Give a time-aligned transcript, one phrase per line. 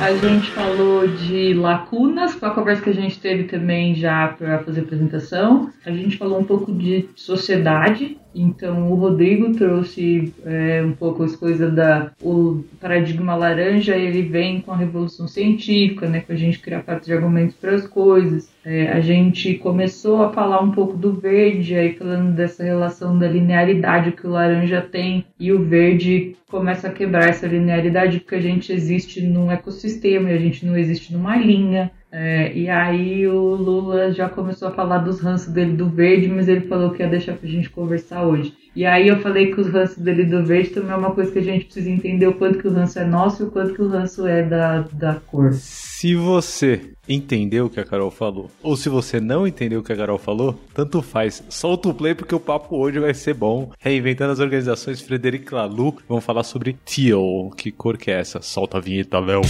[0.00, 4.58] A gente falou de lacunas, com a conversa que a gente teve também já para
[4.60, 5.72] fazer apresentação.
[5.84, 11.36] A gente falou um pouco de sociedade, então o Rodrigo trouxe é, um pouco as
[11.36, 16.58] coisas da o paradigma laranja, ele vem com a revolução científica, né, com a gente
[16.58, 18.52] criar parte de argumentos para as coisas.
[18.64, 23.28] É, a gente começou a falar um pouco do verde, aí falando dessa relação da
[23.28, 28.40] linearidade que o laranja tem e o verde começa a quebrar essa linearidade porque a
[28.40, 31.90] gente existe num ecossistema e a gente não existe numa linha.
[32.16, 36.46] É, e aí o Lula já começou a falar dos ranços dele do verde, mas
[36.46, 38.54] ele falou que ia deixar pra gente conversar hoje.
[38.76, 41.40] E aí eu falei que os ranços dele do verde também é uma coisa que
[41.40, 43.82] a gente precisa entender o quanto que o ranço é nosso e o quanto que
[43.82, 45.54] o ranço é da, da cor.
[45.54, 49.92] Se você entendeu o que a Carol falou, ou se você não entendeu o que
[49.92, 51.42] a Carol falou, tanto faz.
[51.48, 53.72] Solta o play porque o papo hoje vai ser bom.
[53.80, 57.50] Reinventando as organizações, Frederic Lalu, vamos falar sobre Teal.
[57.56, 58.40] Que cor que é essa?
[58.40, 59.42] Solta a vinheta, Léo.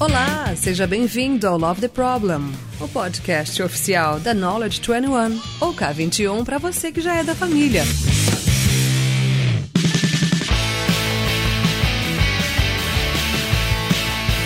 [0.00, 6.44] Olá, seja bem-vindo ao Love the Problem, o podcast oficial da Knowledge 21, ou K21
[6.44, 7.84] para você que já é da família.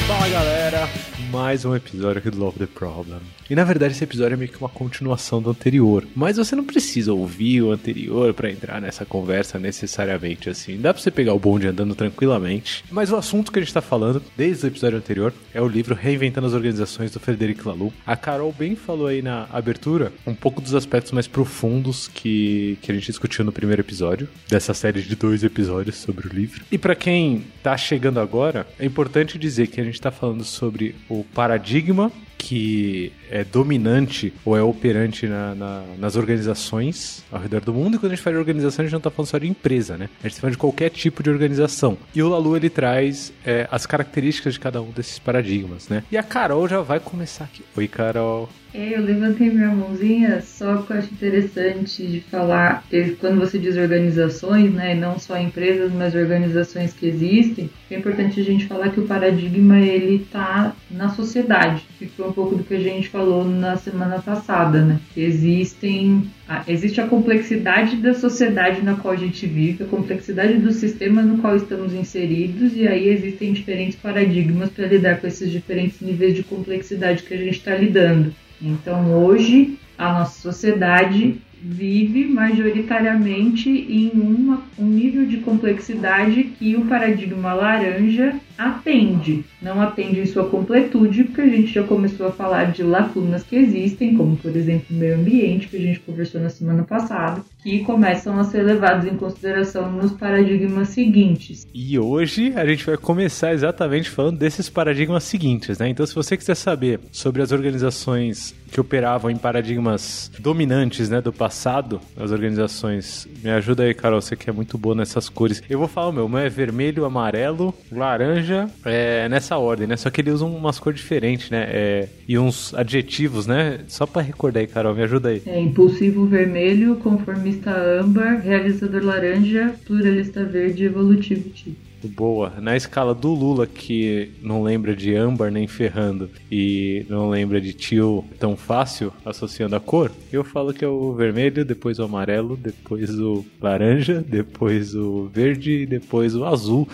[0.07, 0.89] Fala galera,
[1.31, 3.21] mais um episódio aqui do Love the Problem.
[3.51, 6.65] E na verdade esse episódio é meio que uma continuação do anterior, mas você não
[6.65, 10.79] precisa ouvir o anterior para entrar nessa conversa necessariamente assim.
[10.81, 12.85] Dá para você pegar o bonde andando tranquilamente.
[12.91, 15.95] Mas o assunto que a gente tá falando desde o episódio anterior é o livro
[15.95, 17.95] Reinventando as Organizações do Frederic Laloux.
[18.07, 22.91] A Carol bem falou aí na abertura um pouco dos aspectos mais profundos que, que
[22.91, 26.65] a gente discutiu no primeiro episódio dessa série de dois episódios sobre o livro.
[26.71, 30.95] E para quem tá chegando agora, é importante dizer que a gente tá falando sobre
[31.09, 37.75] o paradigma que é dominante ou é operante na, na, nas organizações ao redor do
[37.75, 37.97] mundo.
[37.97, 39.99] E quando a gente fala de organização, a gente não está falando só de empresa,
[39.99, 40.09] né?
[40.21, 41.99] A gente está falando de qualquer tipo de organização.
[42.15, 46.05] E o Lalu, ele traz é, as características de cada um desses paradigmas, né?
[46.11, 47.63] E a Carol já vai começar aqui.
[47.77, 48.49] Oi, Carol.
[48.73, 52.85] É, eu levantei minha mãozinha só que eu acho interessante de falar
[53.19, 58.45] quando você diz organizações, né, não só empresas, mas organizações que existem, é importante a
[58.45, 62.81] gente falar que o paradigma ele tá na sociedade, foi um pouco do que a
[62.81, 65.01] gente falou na semana passada, né?
[65.15, 66.29] Que existem
[66.67, 71.39] existe a complexidade da sociedade na qual a gente vive, a complexidade do sistema no
[71.39, 76.43] qual estamos inseridos, e aí existem diferentes paradigmas para lidar com esses diferentes níveis de
[76.43, 78.35] complexidade que a gente está lidando.
[78.61, 86.87] Então, hoje, a nossa sociedade vive majoritariamente em uma, um nível de complexidade que o
[86.87, 89.45] paradigma laranja atende.
[89.63, 93.55] Não atende em sua completude, porque a gente já começou a falar de lacunas que
[93.55, 97.85] existem, como por exemplo o meio ambiente, que a gente conversou na semana passada, que
[97.85, 101.67] começam a ser levados em consideração nos paradigmas seguintes.
[101.73, 105.89] E hoje a gente vai começar exatamente falando desses paradigmas seguintes, né?
[105.89, 111.33] Então, se você quiser saber sobre as organizações que operavam em paradigmas dominantes, né, do
[111.33, 115.63] passado, as organizações, me ajuda aí, Carol, você que é muito boa nessas cores.
[115.69, 118.48] Eu vou falar meu, meu é vermelho, amarelo, laranja,
[118.85, 119.97] é, nessa ordem, né?
[119.97, 121.67] Só que ele usa umas cores diferentes, né?
[121.69, 123.81] É, e uns adjetivos, né?
[123.89, 125.43] Só para recordar aí, Carol, me ajuda aí.
[125.47, 131.89] É impulsivo vermelho, conformista âmbar, realizador laranja, pluralista verde, evolutivo tipo.
[132.05, 132.53] Boa.
[132.61, 137.73] Na escala do Lula, que não lembra de âmbar nem ferrando e não lembra de
[137.73, 142.57] tio tão fácil associando a cor, eu falo que é o vermelho, depois o amarelo,
[142.57, 146.89] depois o laranja, depois o verde e depois o azul.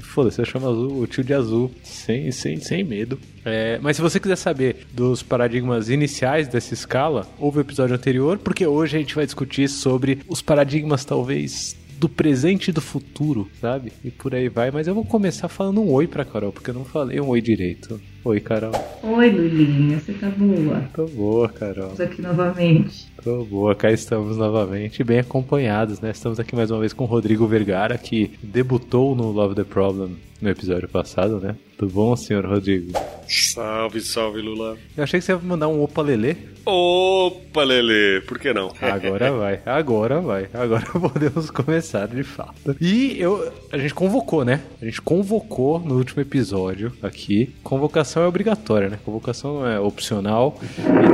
[0.00, 3.18] Foda-se, eu chamo azul, o tio de azul, sem, sem, sem medo.
[3.44, 8.38] É, mas se você quiser saber dos paradigmas iniciais dessa escala, ouve o episódio anterior,
[8.38, 13.48] porque hoje a gente vai discutir sobre os paradigmas talvez do presente e do futuro,
[13.60, 13.92] sabe?
[14.04, 14.70] E por aí vai.
[14.70, 17.40] Mas eu vou começar falando um oi pra Carol, porque eu não falei um oi
[17.40, 18.00] direito.
[18.24, 18.70] Oi, Carol.
[19.02, 20.88] Oi, Lulinha, você tá boa?
[20.94, 21.90] Tô boa, Carol.
[21.90, 23.12] Estamos aqui novamente.
[23.20, 26.12] Tô boa, cá estamos novamente, bem acompanhados, né?
[26.12, 30.16] Estamos aqui mais uma vez com o Rodrigo Vergara, que debutou no Love the Problem
[30.40, 31.56] no episódio passado, né?
[31.76, 32.92] Tudo bom, senhor Rodrigo?
[33.26, 34.76] Salve, salve, Lula.
[34.96, 36.36] Eu achei que você ia mandar um opa lelê.
[36.64, 38.72] Opa, Lelê, por que não?
[38.80, 40.48] Agora vai, agora vai.
[40.54, 42.76] Agora podemos começar de fato.
[42.80, 44.60] E eu, a gente convocou, né?
[44.80, 48.98] A gente convocou no último episódio aqui, convocação convocação é obrigatória, né?
[49.04, 50.60] Convocação não é opcional.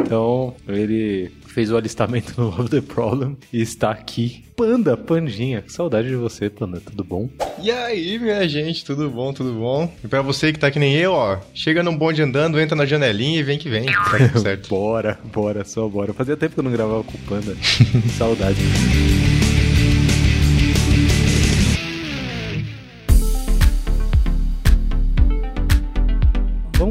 [0.00, 4.44] Então, ele fez o alistamento no Love the Problem e está aqui.
[4.56, 7.28] Panda, Pandinha, que saudade de você, Panda, tudo bom?
[7.62, 9.90] E aí, minha gente, tudo bom, tudo bom?
[10.02, 12.84] E pra você que tá que nem eu, ó, chega num bonde andando, entra na
[12.84, 13.86] janelinha e vem que vem.
[13.86, 14.68] Tá tudo certo.
[14.70, 16.12] bora, bora, só bora.
[16.12, 17.56] Fazia tempo que eu não gravava com o Panda.
[18.18, 18.58] saudade.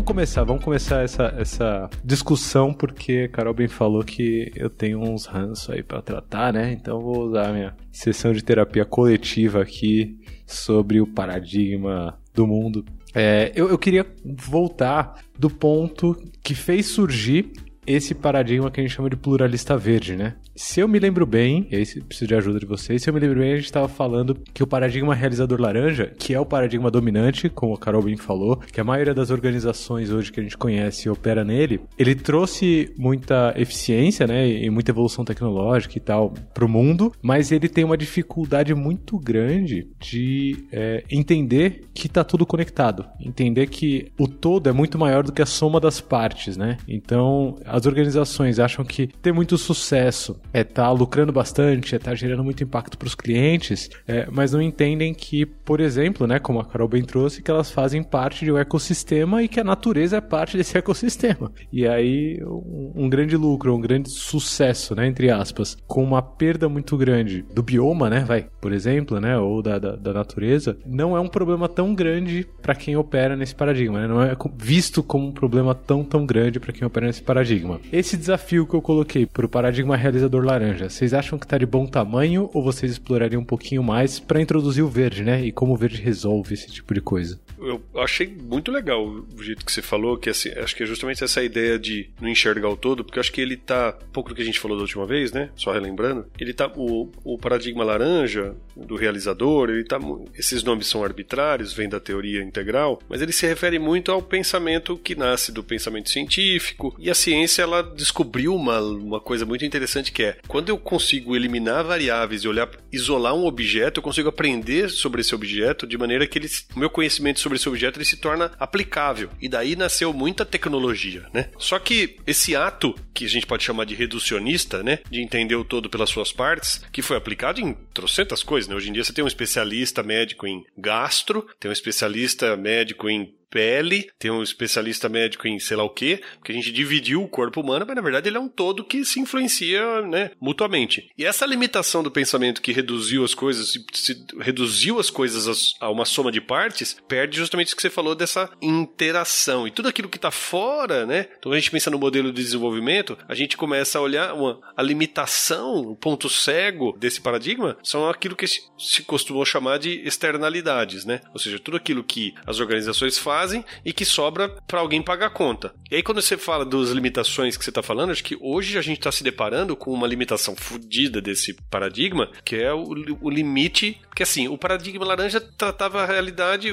[0.07, 5.69] Começar, vamos começar essa, essa discussão, porque Carol bem falou que eu tenho uns ranços
[5.69, 6.71] aí para tratar, né?
[6.71, 12.86] Então vou usar minha sessão de terapia coletiva aqui sobre o paradigma do mundo.
[13.13, 17.51] É, eu, eu queria voltar do ponto que fez surgir
[17.86, 20.36] esse paradigma que a gente chama de pluralista verde, né?
[20.57, 23.19] Se eu me lembro bem, e aí preciso de ajuda de vocês, se eu me
[23.19, 26.89] lembro bem, a gente estava falando que o paradigma realizador laranja, que é o paradigma
[26.89, 30.57] dominante, como a Carol bem falou, que a maioria das organizações hoje que a gente
[30.57, 36.65] conhece opera nele, ele trouxe muita eficiência, né, e muita evolução tecnológica e tal para
[36.65, 42.48] o mundo, mas ele tem uma dificuldade muito grande de é, entender que está tudo
[42.48, 46.77] conectado, entender que o todo é muito maior do que a soma das partes, né?
[46.88, 52.44] Então, as organizações acham que ter muito sucesso é tá lucrando bastante, é tá gerando
[52.44, 56.65] muito impacto para os clientes, é, mas não entendem que, por exemplo, né, como a
[56.65, 60.21] Carol bem trouxe, que elas fazem parte de um ecossistema e que a natureza é
[60.21, 61.51] parte desse ecossistema.
[61.71, 66.67] E aí um, um grande lucro, um grande sucesso, né, entre aspas, com uma perda
[66.69, 71.15] muito grande do bioma, né, vai, por exemplo, né, ou da, da, da natureza, não
[71.15, 75.27] é um problema tão grande para quem opera nesse paradigma, né, não é visto como
[75.27, 77.79] um problema tão tão grande para quem opera nesse paradigma.
[77.91, 81.66] Esse desafio que eu coloquei para o paradigma realizador laranja, vocês acham que está de
[81.66, 85.44] bom tamanho ou vocês explorariam um pouquinho mais para introduzir o verde, né?
[85.45, 87.39] E como o verde resolve esse tipo de coisa?
[87.60, 91.24] Eu achei muito legal o jeito que você falou, que assim, acho que é justamente
[91.24, 94.36] essa ideia de não enxergar o todo, porque acho que ele tá, um pouco do
[94.36, 95.50] que a gente falou da última vez, né?
[95.56, 100.00] Só relembrando, ele tá, o, o paradigma laranja do realizador, ele tá,
[100.35, 104.97] esses nomes são arbitrários, vem da teoria integral, mas ele se refere muito ao pensamento
[104.97, 110.12] que nasce do pensamento científico, e a ciência, ela descobriu uma, uma coisa muito interessante
[110.12, 114.89] que é, quando eu consigo eliminar variáveis e olhar, isolar um objeto, eu consigo aprender
[114.89, 118.18] sobre esse objeto de maneira que ele, o meu conhecimento sobre esse objeto ele se
[118.18, 119.29] torna aplicável.
[119.41, 121.50] E daí nasceu muita tecnologia, né?
[121.57, 125.00] Só que esse ato, que a gente pode chamar de reducionista, né?
[125.09, 128.75] De entender o todo pelas suas partes, que foi aplicado em trocentas coisas, né?
[128.75, 133.37] Hoje em dia você tem um especialista médico em gastro, tem um especialista médico em
[133.49, 137.27] pele, tem um especialista médico em sei lá o que, porque a gente dividiu o
[137.27, 141.09] corpo humano, mas na verdade ele é um todo que se influencia, né, mutuamente.
[141.17, 146.05] E essa limitação do pensamento que reduziu as coisas, se reduziu as coisas a uma
[146.05, 149.67] soma de partes, perde justamente isso que você falou dessa interação.
[149.67, 151.27] E tudo aquilo que está fora, né?
[151.38, 154.83] Então a gente pensa no modelo de desenvolvimento, a gente começa a olhar uma, a
[154.83, 161.05] limitação, o ponto cego desse paradigma, são aquilo que se, se costumou chamar de externalidades,
[161.05, 161.21] né?
[161.33, 165.28] Ou seja, tudo aquilo que as organizações fazem fazem e que sobra para alguém pagar
[165.28, 165.72] a conta.
[165.92, 168.81] E aí, quando você fala das limitações que você está falando, acho que hoje a
[168.81, 172.84] gente está se deparando com uma limitação fodida desse paradigma, que é o,
[173.22, 174.01] o, limite.
[174.16, 176.69] Que assim, o paradigma laranja tratava a realidade,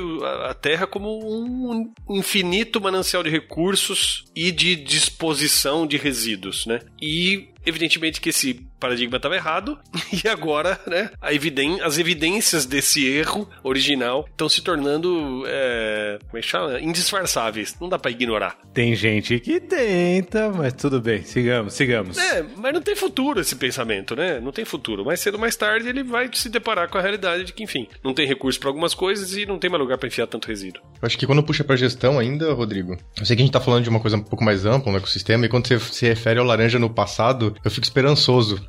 [0.49, 6.81] a Terra, como um infinito manancial de recursos e de disposição de resíduos, né?
[7.01, 9.79] E evidentemente que esse paradigma estava errado
[10.13, 16.41] e agora, né, eviden as evidências desse erro original estão se tornando, é, como é
[16.41, 16.81] que chama?
[16.81, 17.77] Indisfarçáveis.
[17.81, 18.59] Não dá para ignorar.
[18.73, 22.19] Tem gente que tenta, mas tudo bem, sigamos, sigamos.
[22.19, 24.41] É, mas não tem futuro esse pensamento, né?
[24.41, 25.05] Não tem futuro.
[25.05, 27.89] Mais cedo ou mais tarde ele vai se deparar com a realidade de que, enfim,
[28.03, 30.83] não tem recurso para algumas coisas e não tem mais lugar para enfiar tanto resíduo.
[31.01, 33.61] Eu acho que quando puxa para gestão ainda, Rodrigo, eu sei que a gente tá
[33.61, 36.39] falando de uma coisa um pouco mais ampla no ecossistema e quando você se refere
[36.39, 38.61] ao laranja no passado, eu fico esperançoso.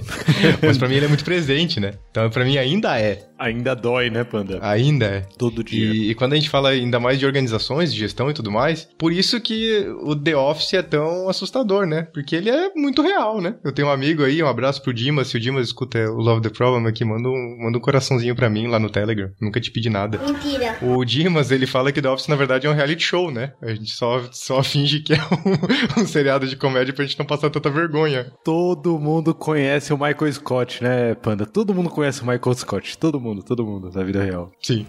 [0.62, 1.92] Mas para mim ele é muito presente, né?
[2.10, 3.26] Então para mim ainda é.
[3.38, 4.58] Ainda dói, né, Panda?
[4.62, 5.20] Ainda é.
[5.36, 5.92] Todo dia.
[5.92, 8.88] E, e, quando a gente fala ainda mais de organizações, de gestão e tudo mais,
[8.98, 12.08] por isso que o The Office é tão assustador, né?
[12.14, 13.56] Porque ele é muito real, né?
[13.64, 16.42] Eu tenho um amigo aí, um abraço pro Dimas, se o Dimas escuta o Love
[16.42, 19.30] the Problem aqui, manda um, manda um coraçãozinho pra mim lá no Telegram.
[19.40, 20.18] Nunca te pedi nada.
[20.18, 20.78] Mentira.
[20.80, 23.52] O Dimas, ele fala que The Office na verdade é um reality show, né?
[23.60, 27.26] A gente só, só finge que é um, um seriado de comédia pra gente não
[27.26, 28.23] passar tanta vergonha.
[28.42, 31.46] Todo mundo conhece o Michael Scott, né, Panda?
[31.46, 32.98] Todo mundo conhece o Michael Scott.
[32.98, 34.50] Todo mundo, todo mundo, na vida real.
[34.60, 34.86] Sim.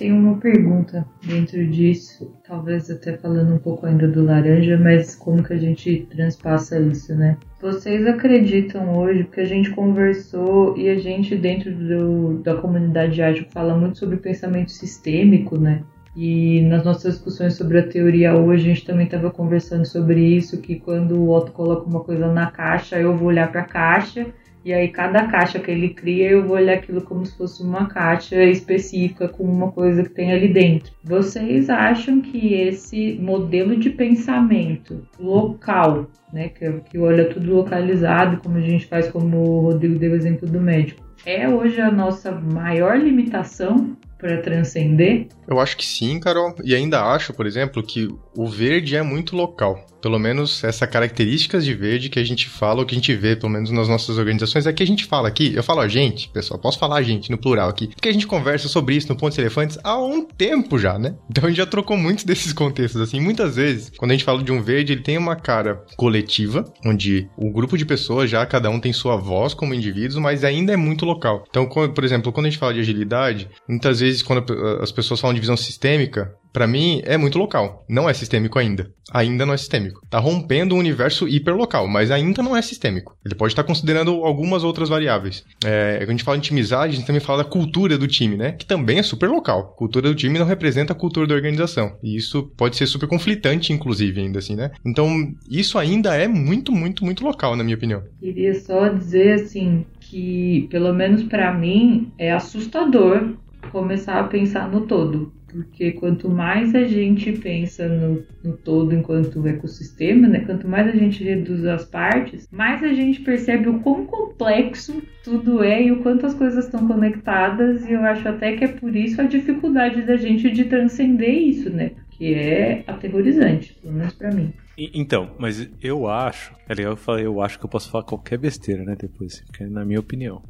[0.00, 5.42] Tem uma pergunta dentro disso, talvez até falando um pouco ainda do laranja, mas como
[5.42, 7.36] que a gente transpassa isso, né?
[7.60, 13.44] Vocês acreditam hoje, porque a gente conversou e a gente dentro do, da comunidade ágil
[13.52, 15.82] fala muito sobre pensamento sistêmico, né?
[16.22, 20.60] E nas nossas discussões sobre a teoria hoje, a gente também estava conversando sobre isso,
[20.60, 24.26] que quando o Otto coloca uma coisa na caixa, eu vou olhar para a caixa
[24.62, 27.86] e aí cada caixa que ele cria, eu vou olhar aquilo como se fosse uma
[27.86, 30.92] caixa específica com uma coisa que tem ali dentro.
[31.02, 38.58] Vocês acham que esse modelo de pensamento local, né, que, que olha tudo localizado, como
[38.58, 42.30] a gente faz, como o Rodrigo deu o exemplo do médico, é hoje a nossa
[42.30, 45.28] maior limitação para transcender?
[45.48, 46.54] Eu acho que sim, Carol.
[46.62, 49.84] E ainda acho, por exemplo, que o verde é muito local.
[50.00, 53.36] Pelo menos essa características de verde que a gente fala, ou que a gente vê,
[53.36, 55.52] pelo menos nas nossas organizações, é que a gente fala aqui.
[55.54, 57.88] Eu falo a gente, pessoal, posso falar a gente no plural aqui.
[57.88, 61.16] Porque a gente conversa sobre isso no Pontos Elefantes há um tempo já, né?
[61.28, 63.20] Então a gente já trocou muitos desses contextos, assim.
[63.20, 67.28] Muitas vezes, quando a gente fala de um verde, ele tem uma cara coletiva, onde
[67.36, 70.76] o grupo de pessoas já, cada um tem sua voz como indivíduos, mas ainda é
[70.76, 71.44] muito local.
[71.50, 75.34] Então, por exemplo, quando a gente fala de agilidade, muitas vezes quando as pessoas falam
[75.34, 77.84] de visão sistêmica, para mim é muito local.
[77.88, 78.90] Não é sistêmico ainda.
[79.12, 80.00] Ainda não é sistêmico.
[80.08, 83.16] Tá rompendo um universo hiperlocal, mas ainda não é sistêmico.
[83.24, 85.44] Ele pode estar considerando algumas outras variáveis.
[85.64, 88.36] É, quando a gente fala de intimidade, a gente também fala da cultura do time,
[88.36, 88.52] né?
[88.52, 89.60] Que também é super local.
[89.74, 91.96] A cultura do time não representa a cultura da organização.
[92.02, 94.70] E isso pode ser super conflitante, inclusive, ainda assim, né?
[94.84, 95.08] Então,
[95.50, 98.02] isso ainda é muito, muito, muito local, na minha opinião.
[98.20, 103.34] Queria só dizer, assim, que, pelo menos para mim, é assustador
[103.70, 105.32] começar a pensar no todo.
[105.52, 110.40] Porque quanto mais a gente pensa no, no, todo enquanto ecossistema, né?
[110.40, 115.62] Quanto mais a gente reduz as partes, mais a gente percebe o quão complexo tudo
[115.64, 117.84] é e o quanto as coisas estão conectadas.
[117.88, 121.68] E eu acho até que é por isso a dificuldade da gente de transcender isso,
[121.68, 121.92] né?
[122.06, 124.52] Porque é aterrorizante, pelo menos para mim.
[124.94, 126.54] Então, mas eu acho.
[126.68, 128.96] É legal eu falei, eu acho que eu posso falar qualquer besteira, né?
[128.98, 130.42] Depois, que é na minha opinião.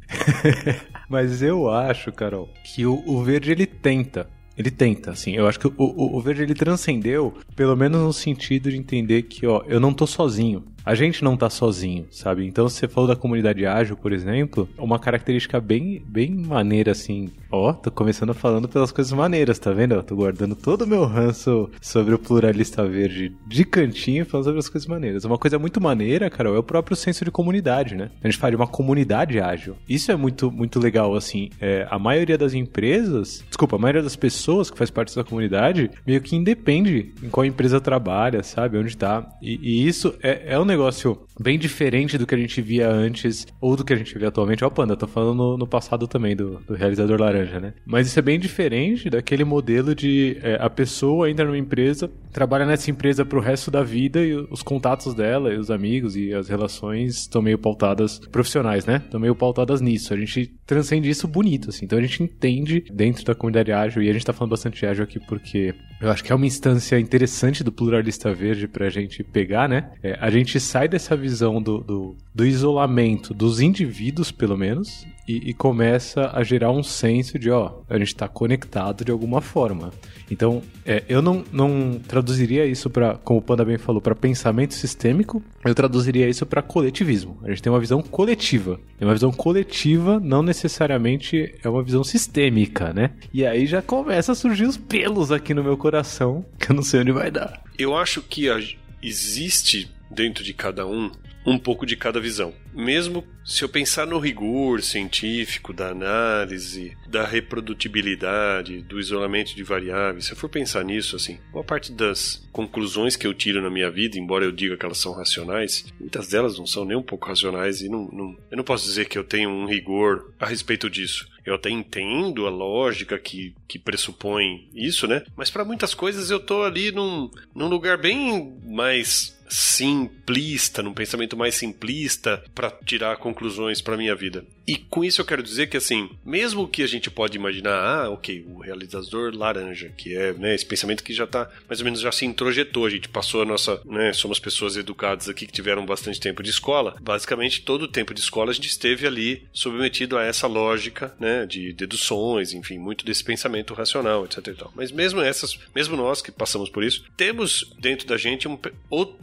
[1.09, 5.33] mas eu acho, Carol, que o, o verde ele tenta ele tenta, assim.
[5.35, 9.23] Eu acho que o, o, o, Verde ele transcendeu, pelo menos no sentido de entender
[9.23, 12.45] que, ó, eu não tô sozinho a gente não tá sozinho, sabe?
[12.45, 17.29] Então, se você falou da comunidade ágil, por exemplo, uma característica bem, bem maneira, assim.
[17.51, 19.93] Ó, tô começando falando pelas coisas maneiras, tá vendo?
[19.93, 24.59] Eu tô guardando todo o meu ranço sobre o pluralista verde de cantinho, falando sobre
[24.59, 25.25] as coisas maneiras.
[25.25, 28.09] Uma coisa muito maneira, Carol, é o próprio senso de comunidade, né?
[28.23, 29.75] A gente fala de uma comunidade ágil.
[29.87, 31.49] Isso é muito, muito legal, assim.
[31.59, 35.91] É, a maioria das empresas, desculpa, a maioria das pessoas que faz parte da comunidade,
[36.07, 38.77] meio que independe em qual empresa trabalha, sabe?
[38.77, 39.27] Onde tá.
[39.41, 43.45] E, e isso é, é um negócio bem diferente do que a gente via antes
[43.59, 44.63] ou do que a gente vê atualmente.
[44.63, 47.73] Ó, oh, Panda, tô falando no, no passado também do, do, realizador laranja, né?
[47.85, 52.65] Mas isso é bem diferente daquele modelo de é, a pessoa entra numa empresa, trabalha
[52.65, 56.47] nessa empresa pro resto da vida e os contatos dela e os amigos e as
[56.47, 59.01] relações estão meio pautadas profissionais, né?
[59.03, 60.13] Estão meio pautadas nisso.
[60.13, 61.85] A gente transcende isso bonito, assim.
[61.85, 65.03] Então a gente entende dentro da comunidade ágil, e a gente tá falando bastante ágil
[65.03, 69.69] aqui porque eu acho que é uma instância interessante do pluralista verde pra gente pegar,
[69.69, 69.91] né?
[70.01, 75.49] É, a gente sai dessa visão do, do, do isolamento dos indivíduos, pelo menos, e,
[75.49, 79.91] e, começa a gerar um senso de, ó, a gente está conectado de alguma forma.
[80.29, 84.73] Então, é, eu não, não traduziria isso para, como o Panda bem falou, para pensamento
[84.73, 87.37] sistêmico, eu traduziria isso para coletivismo.
[87.43, 88.79] A gente tem uma visão coletiva.
[88.99, 93.11] E uma visão coletiva não necessariamente é uma visão sistêmica, né?
[93.33, 96.83] E aí já começa a surgir os pelos aqui no meu coração, que eu não
[96.83, 97.61] sei onde vai dar.
[97.77, 98.59] Eu acho que a,
[99.01, 101.11] existe dentro de cada um
[101.45, 102.53] um pouco de cada visão.
[102.73, 110.25] Mesmo se eu pensar no rigor científico da análise, da reprodutibilidade, do isolamento de variáveis,
[110.25, 113.89] se eu for pensar nisso, assim, boa parte das conclusões que eu tiro na minha
[113.89, 117.27] vida, embora eu diga que elas são racionais, muitas delas não são nem um pouco
[117.27, 120.89] racionais e não, não eu não posso dizer que eu tenho um rigor a respeito
[120.89, 121.27] disso.
[121.45, 125.23] Eu até entendo a lógica que, que pressupõe isso, né?
[125.35, 131.35] Mas para muitas coisas eu tô ali num, num lugar bem mais simplista, num pensamento
[131.35, 134.45] mais simplista para tirar conclusões para minha vida.
[134.67, 138.09] E com isso eu quero dizer que assim, mesmo que a gente pode imaginar, ah,
[138.09, 141.99] ok, o realizador laranja, que é né, esse pensamento que já tá mais ou menos
[141.99, 145.85] já se introjetou, a gente passou a nossa, né, somos pessoas educadas aqui que tiveram
[145.85, 146.95] bastante tempo de escola.
[147.01, 151.45] Basicamente todo o tempo de escola a gente esteve ali submetido a essa lógica, né,
[151.45, 154.47] de deduções, enfim, muito desse pensamento racional, etc.
[154.47, 154.71] E tal.
[154.75, 158.57] Mas mesmo essas, mesmo nós que passamos por isso, temos dentro da gente um,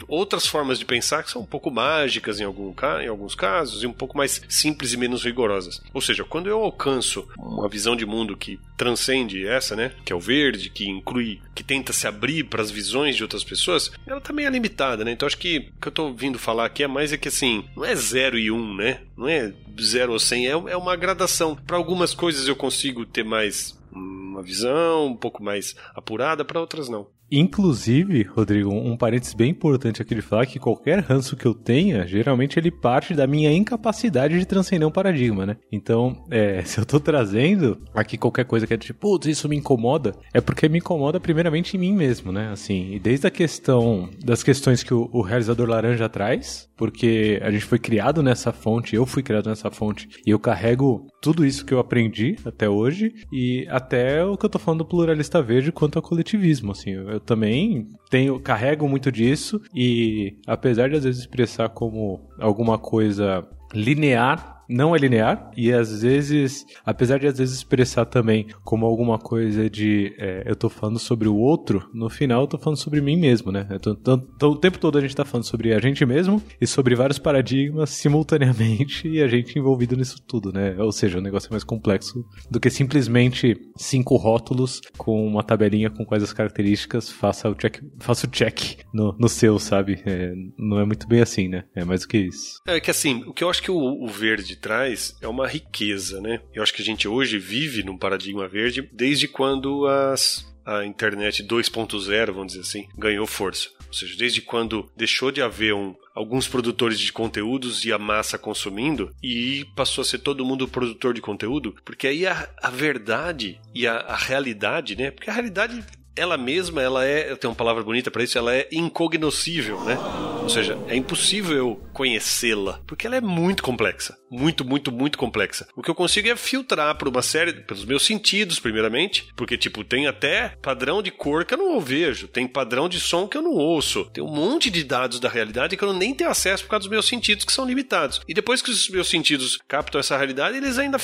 [0.06, 3.86] outras formas de pensar que são um pouco mágicas em, algum, em alguns casos e
[3.86, 5.80] um pouco mais simples e menos rigorosas.
[5.92, 10.16] Ou seja, quando eu alcanço uma visão de mundo que transcende essa, né, que é
[10.16, 14.20] o verde, que inclui, que tenta se abrir para as visões de outras pessoas, ela
[14.20, 15.12] também é limitada, né?
[15.12, 17.64] Então acho que o que eu tô ouvindo falar aqui é mais é que assim,
[17.76, 19.00] não é 0 e 1, um, né?
[19.16, 21.54] Não é 0 ou 100, é, é uma gradação.
[21.54, 26.88] Para algumas coisas eu consigo ter mais uma visão um pouco mais apurada, para outras
[26.88, 27.08] não.
[27.30, 32.06] Inclusive, Rodrigo, um parênteses bem importante aqui de falar que qualquer ranço que eu tenha,
[32.06, 35.56] geralmente ele parte da minha incapacidade de transcender um paradigma, né?
[35.70, 39.56] Então, é, se eu tô trazendo aqui qualquer coisa que é tipo, putz, isso me
[39.56, 42.50] incomoda, é porque me incomoda primeiramente em mim mesmo, né?
[42.50, 47.50] Assim, e desde a questão das questões que o, o realizador laranja traz, porque a
[47.50, 51.66] gente foi criado nessa fonte, eu fui criado nessa fonte, e eu carrego tudo isso
[51.66, 55.72] que eu aprendi até hoje, e até o que eu tô falando do pluralista verde
[55.72, 61.20] quanto ao coletivismo, assim, eu também tenho, carrego muito disso, e apesar de às vezes
[61.22, 63.44] expressar como alguma coisa
[63.74, 69.18] linear não é linear e às vezes, apesar de às vezes expressar também como alguma
[69.18, 73.00] coisa de é, eu tô falando sobre o outro, no final eu tô falando sobre
[73.00, 73.66] mim mesmo, né?
[73.80, 76.66] Tô, tô, tô, o tempo todo a gente tá falando sobre a gente mesmo e
[76.66, 80.76] sobre vários paradigmas simultaneamente e a gente envolvido nisso tudo, né?
[80.78, 85.90] Ou seja, o negócio é mais complexo do que simplesmente cinco rótulos com uma tabelinha
[85.90, 90.02] com quais as características, faça o check, faça o check no, no seu, sabe?
[90.04, 91.64] É, não é muito bem assim, né?
[91.74, 92.60] É mais do que isso.
[92.66, 96.20] É que assim, o que eu acho que o, o verde traz é uma riqueza,
[96.20, 96.40] né?
[96.52, 101.42] Eu acho que a gente hoje vive num paradigma verde desde quando as, a internet
[101.42, 103.70] 2.0, vamos dizer assim, ganhou força.
[103.86, 108.36] Ou seja, desde quando deixou de haver um, alguns produtores de conteúdos e a massa
[108.36, 113.58] consumindo e passou a ser todo mundo produtor de conteúdo, porque aí a, a verdade
[113.74, 115.10] e a, a realidade, né?
[115.10, 115.82] Porque a realidade
[116.18, 119.96] ela mesma, ela é, tem uma palavra bonita para isso, ela é incognoscível, né?
[120.42, 125.68] Ou seja, é impossível eu conhecê-la, porque ela é muito complexa, muito, muito, muito complexa.
[125.76, 129.84] O que eu consigo é filtrar por uma série, pelos meus sentidos, primeiramente, porque tipo,
[129.84, 133.42] tem até padrão de cor que eu não vejo, tem padrão de som que eu
[133.42, 136.70] não ouço, tem um monte de dados da realidade que eu nem tenho acesso por
[136.70, 138.20] causa dos meus sentidos que são limitados.
[138.26, 140.98] E depois que os meus sentidos captam essa realidade, eles ainda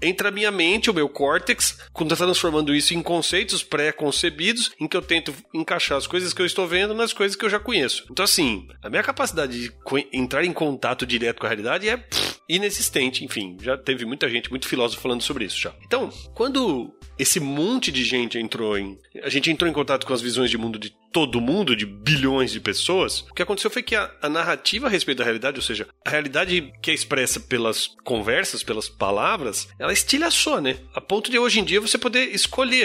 [0.00, 4.43] entra a minha mente, o meu córtex, quando tá transformando isso em conceitos pré-concebidos
[4.80, 7.50] em que eu tento encaixar as coisas que eu estou vendo nas coisas que eu
[7.50, 8.04] já conheço.
[8.10, 9.72] Então, assim, a minha capacidade de
[10.12, 13.24] entrar em contato direto com a realidade é pff, inexistente.
[13.24, 15.74] Enfim, já teve muita gente, muito filósofo falando sobre isso já.
[15.84, 18.98] Então, quando esse monte de gente entrou em.
[19.22, 22.50] A gente entrou em contato com as visões de mundo de todo mundo, de bilhões
[22.50, 25.62] de pessoas, o que aconteceu foi que a, a, narrativa a respeito da realidade, ou
[25.62, 30.76] seja, a realidade que é expressa pelas conversas, pelas palavras, ela estilhaçou, né?
[30.92, 32.74] A ponto de hoje em dia você poder escolher.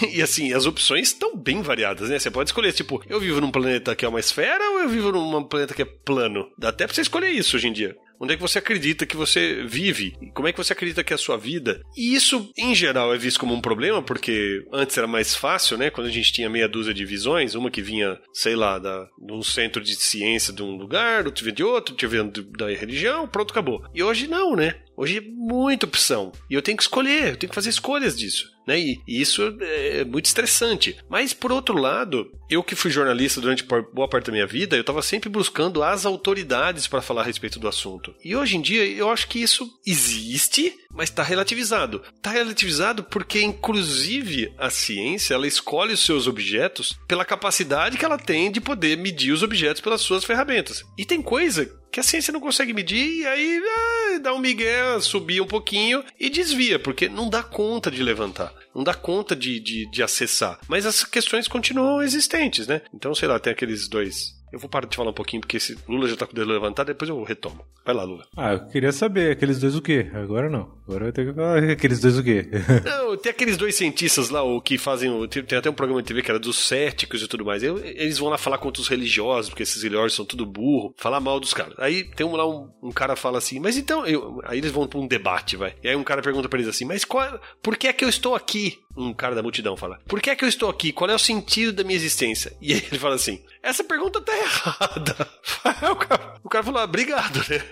[0.00, 2.18] E, e assim, as opções estão bem variadas, né?
[2.18, 5.12] Você pode escolher, tipo, eu vivo num planeta que é uma esfera ou eu vivo
[5.12, 6.48] num planeta que é plano?
[6.58, 7.96] Dá até pra você escolher isso hoje em dia.
[8.20, 10.14] Onde é que você acredita que você vive?
[10.34, 11.80] Como é que você acredita que é a sua vida?
[11.96, 15.88] E isso, em geral, é visto como um problema, porque antes era mais fácil, né?
[15.88, 19.32] Quando a gente tinha meia dúzia de visões, uma que vinha, sei lá, da, de
[19.32, 23.26] um centro de ciência de um lugar, outra vinha de outro, outra vinha da religião,
[23.26, 23.82] pronto, acabou.
[23.94, 24.74] E hoje não, né?
[24.94, 26.30] Hoje é muita opção.
[26.50, 28.50] E eu tenho que escolher, eu tenho que fazer escolhas disso.
[28.70, 28.78] Né?
[28.78, 30.96] E, isso é muito estressante.
[31.08, 34.82] Mas, por outro lado, eu que fui jornalista durante boa parte da minha vida, eu
[34.82, 38.14] estava sempre buscando as autoridades para falar a respeito do assunto.
[38.24, 42.00] E hoje em dia, eu acho que isso existe, mas está relativizado.
[42.14, 48.18] Está relativizado porque, inclusive, a ciência ela escolhe os seus objetos pela capacidade que ela
[48.18, 50.84] tem de poder medir os objetos pelas suas ferramentas.
[50.96, 55.00] E tem coisa que a ciência não consegue medir e aí ah, dá um migué,
[55.00, 59.60] subir um pouquinho e desvia, porque não dá conta de levantar, não dá conta de,
[59.60, 60.58] de, de acessar.
[60.68, 62.82] Mas as questões continuam existentes, né?
[62.94, 65.78] Então, sei lá, tem aqueles dois eu vou parar de falar um pouquinho, porque esse
[65.88, 67.64] Lula já tá com o dedo levantado, depois eu retomo.
[67.84, 68.26] Vai lá, Lula.
[68.36, 70.10] Ah, eu queria saber, aqueles dois o quê?
[70.12, 70.72] Agora não.
[70.90, 72.48] Agora tenho que falar aqueles dois o quê?
[72.84, 75.10] não, tem aqueles dois cientistas lá, o que fazem.
[75.28, 77.62] Tem até um programa de TV que era dos céticos e tudo mais.
[77.62, 81.38] Eles vão lá falar contra os religiosos, porque esses religiosos são tudo burro, falar mal
[81.38, 81.74] dos caras.
[81.78, 84.04] Aí tem um, lá um, um cara fala assim, mas então.
[84.04, 84.40] Eu...
[84.44, 85.76] Aí eles vão pra um debate, vai.
[85.80, 88.08] E aí um cara pergunta pra eles assim, mas qual, por que é que eu
[88.08, 88.80] estou aqui?
[88.96, 90.92] Um cara da multidão fala, por que é que eu estou aqui?
[90.92, 92.52] Qual é o sentido da minha existência?
[92.60, 95.28] E ele fala assim, essa pergunta tá errada.
[95.92, 97.62] o, cara, cara falou, ah, obrigado, né?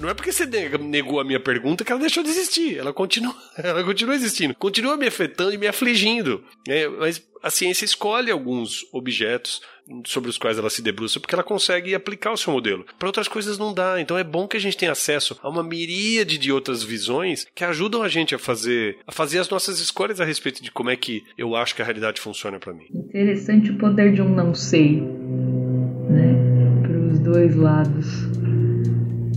[0.00, 2.45] Não é porque você negou a minha pergunta que ela deixou de existir.
[2.76, 4.54] Ela continua, ela continua existindo.
[4.54, 6.42] Continua me afetando e me afligindo.
[6.68, 9.60] É, mas a ciência escolhe alguns objetos
[10.04, 12.84] sobre os quais ela se debruça porque ela consegue aplicar o seu modelo.
[12.98, 14.00] Para outras coisas não dá.
[14.00, 17.64] Então é bom que a gente tenha acesso a uma miríade de outras visões que
[17.64, 20.96] ajudam a gente a fazer a fazer as nossas escolhas a respeito de como é
[20.96, 22.86] que eu acho que a realidade funciona para mim.
[22.92, 25.00] Interessante o poder de um não sei,
[26.10, 26.34] né?
[26.82, 28.06] Para os dois lados.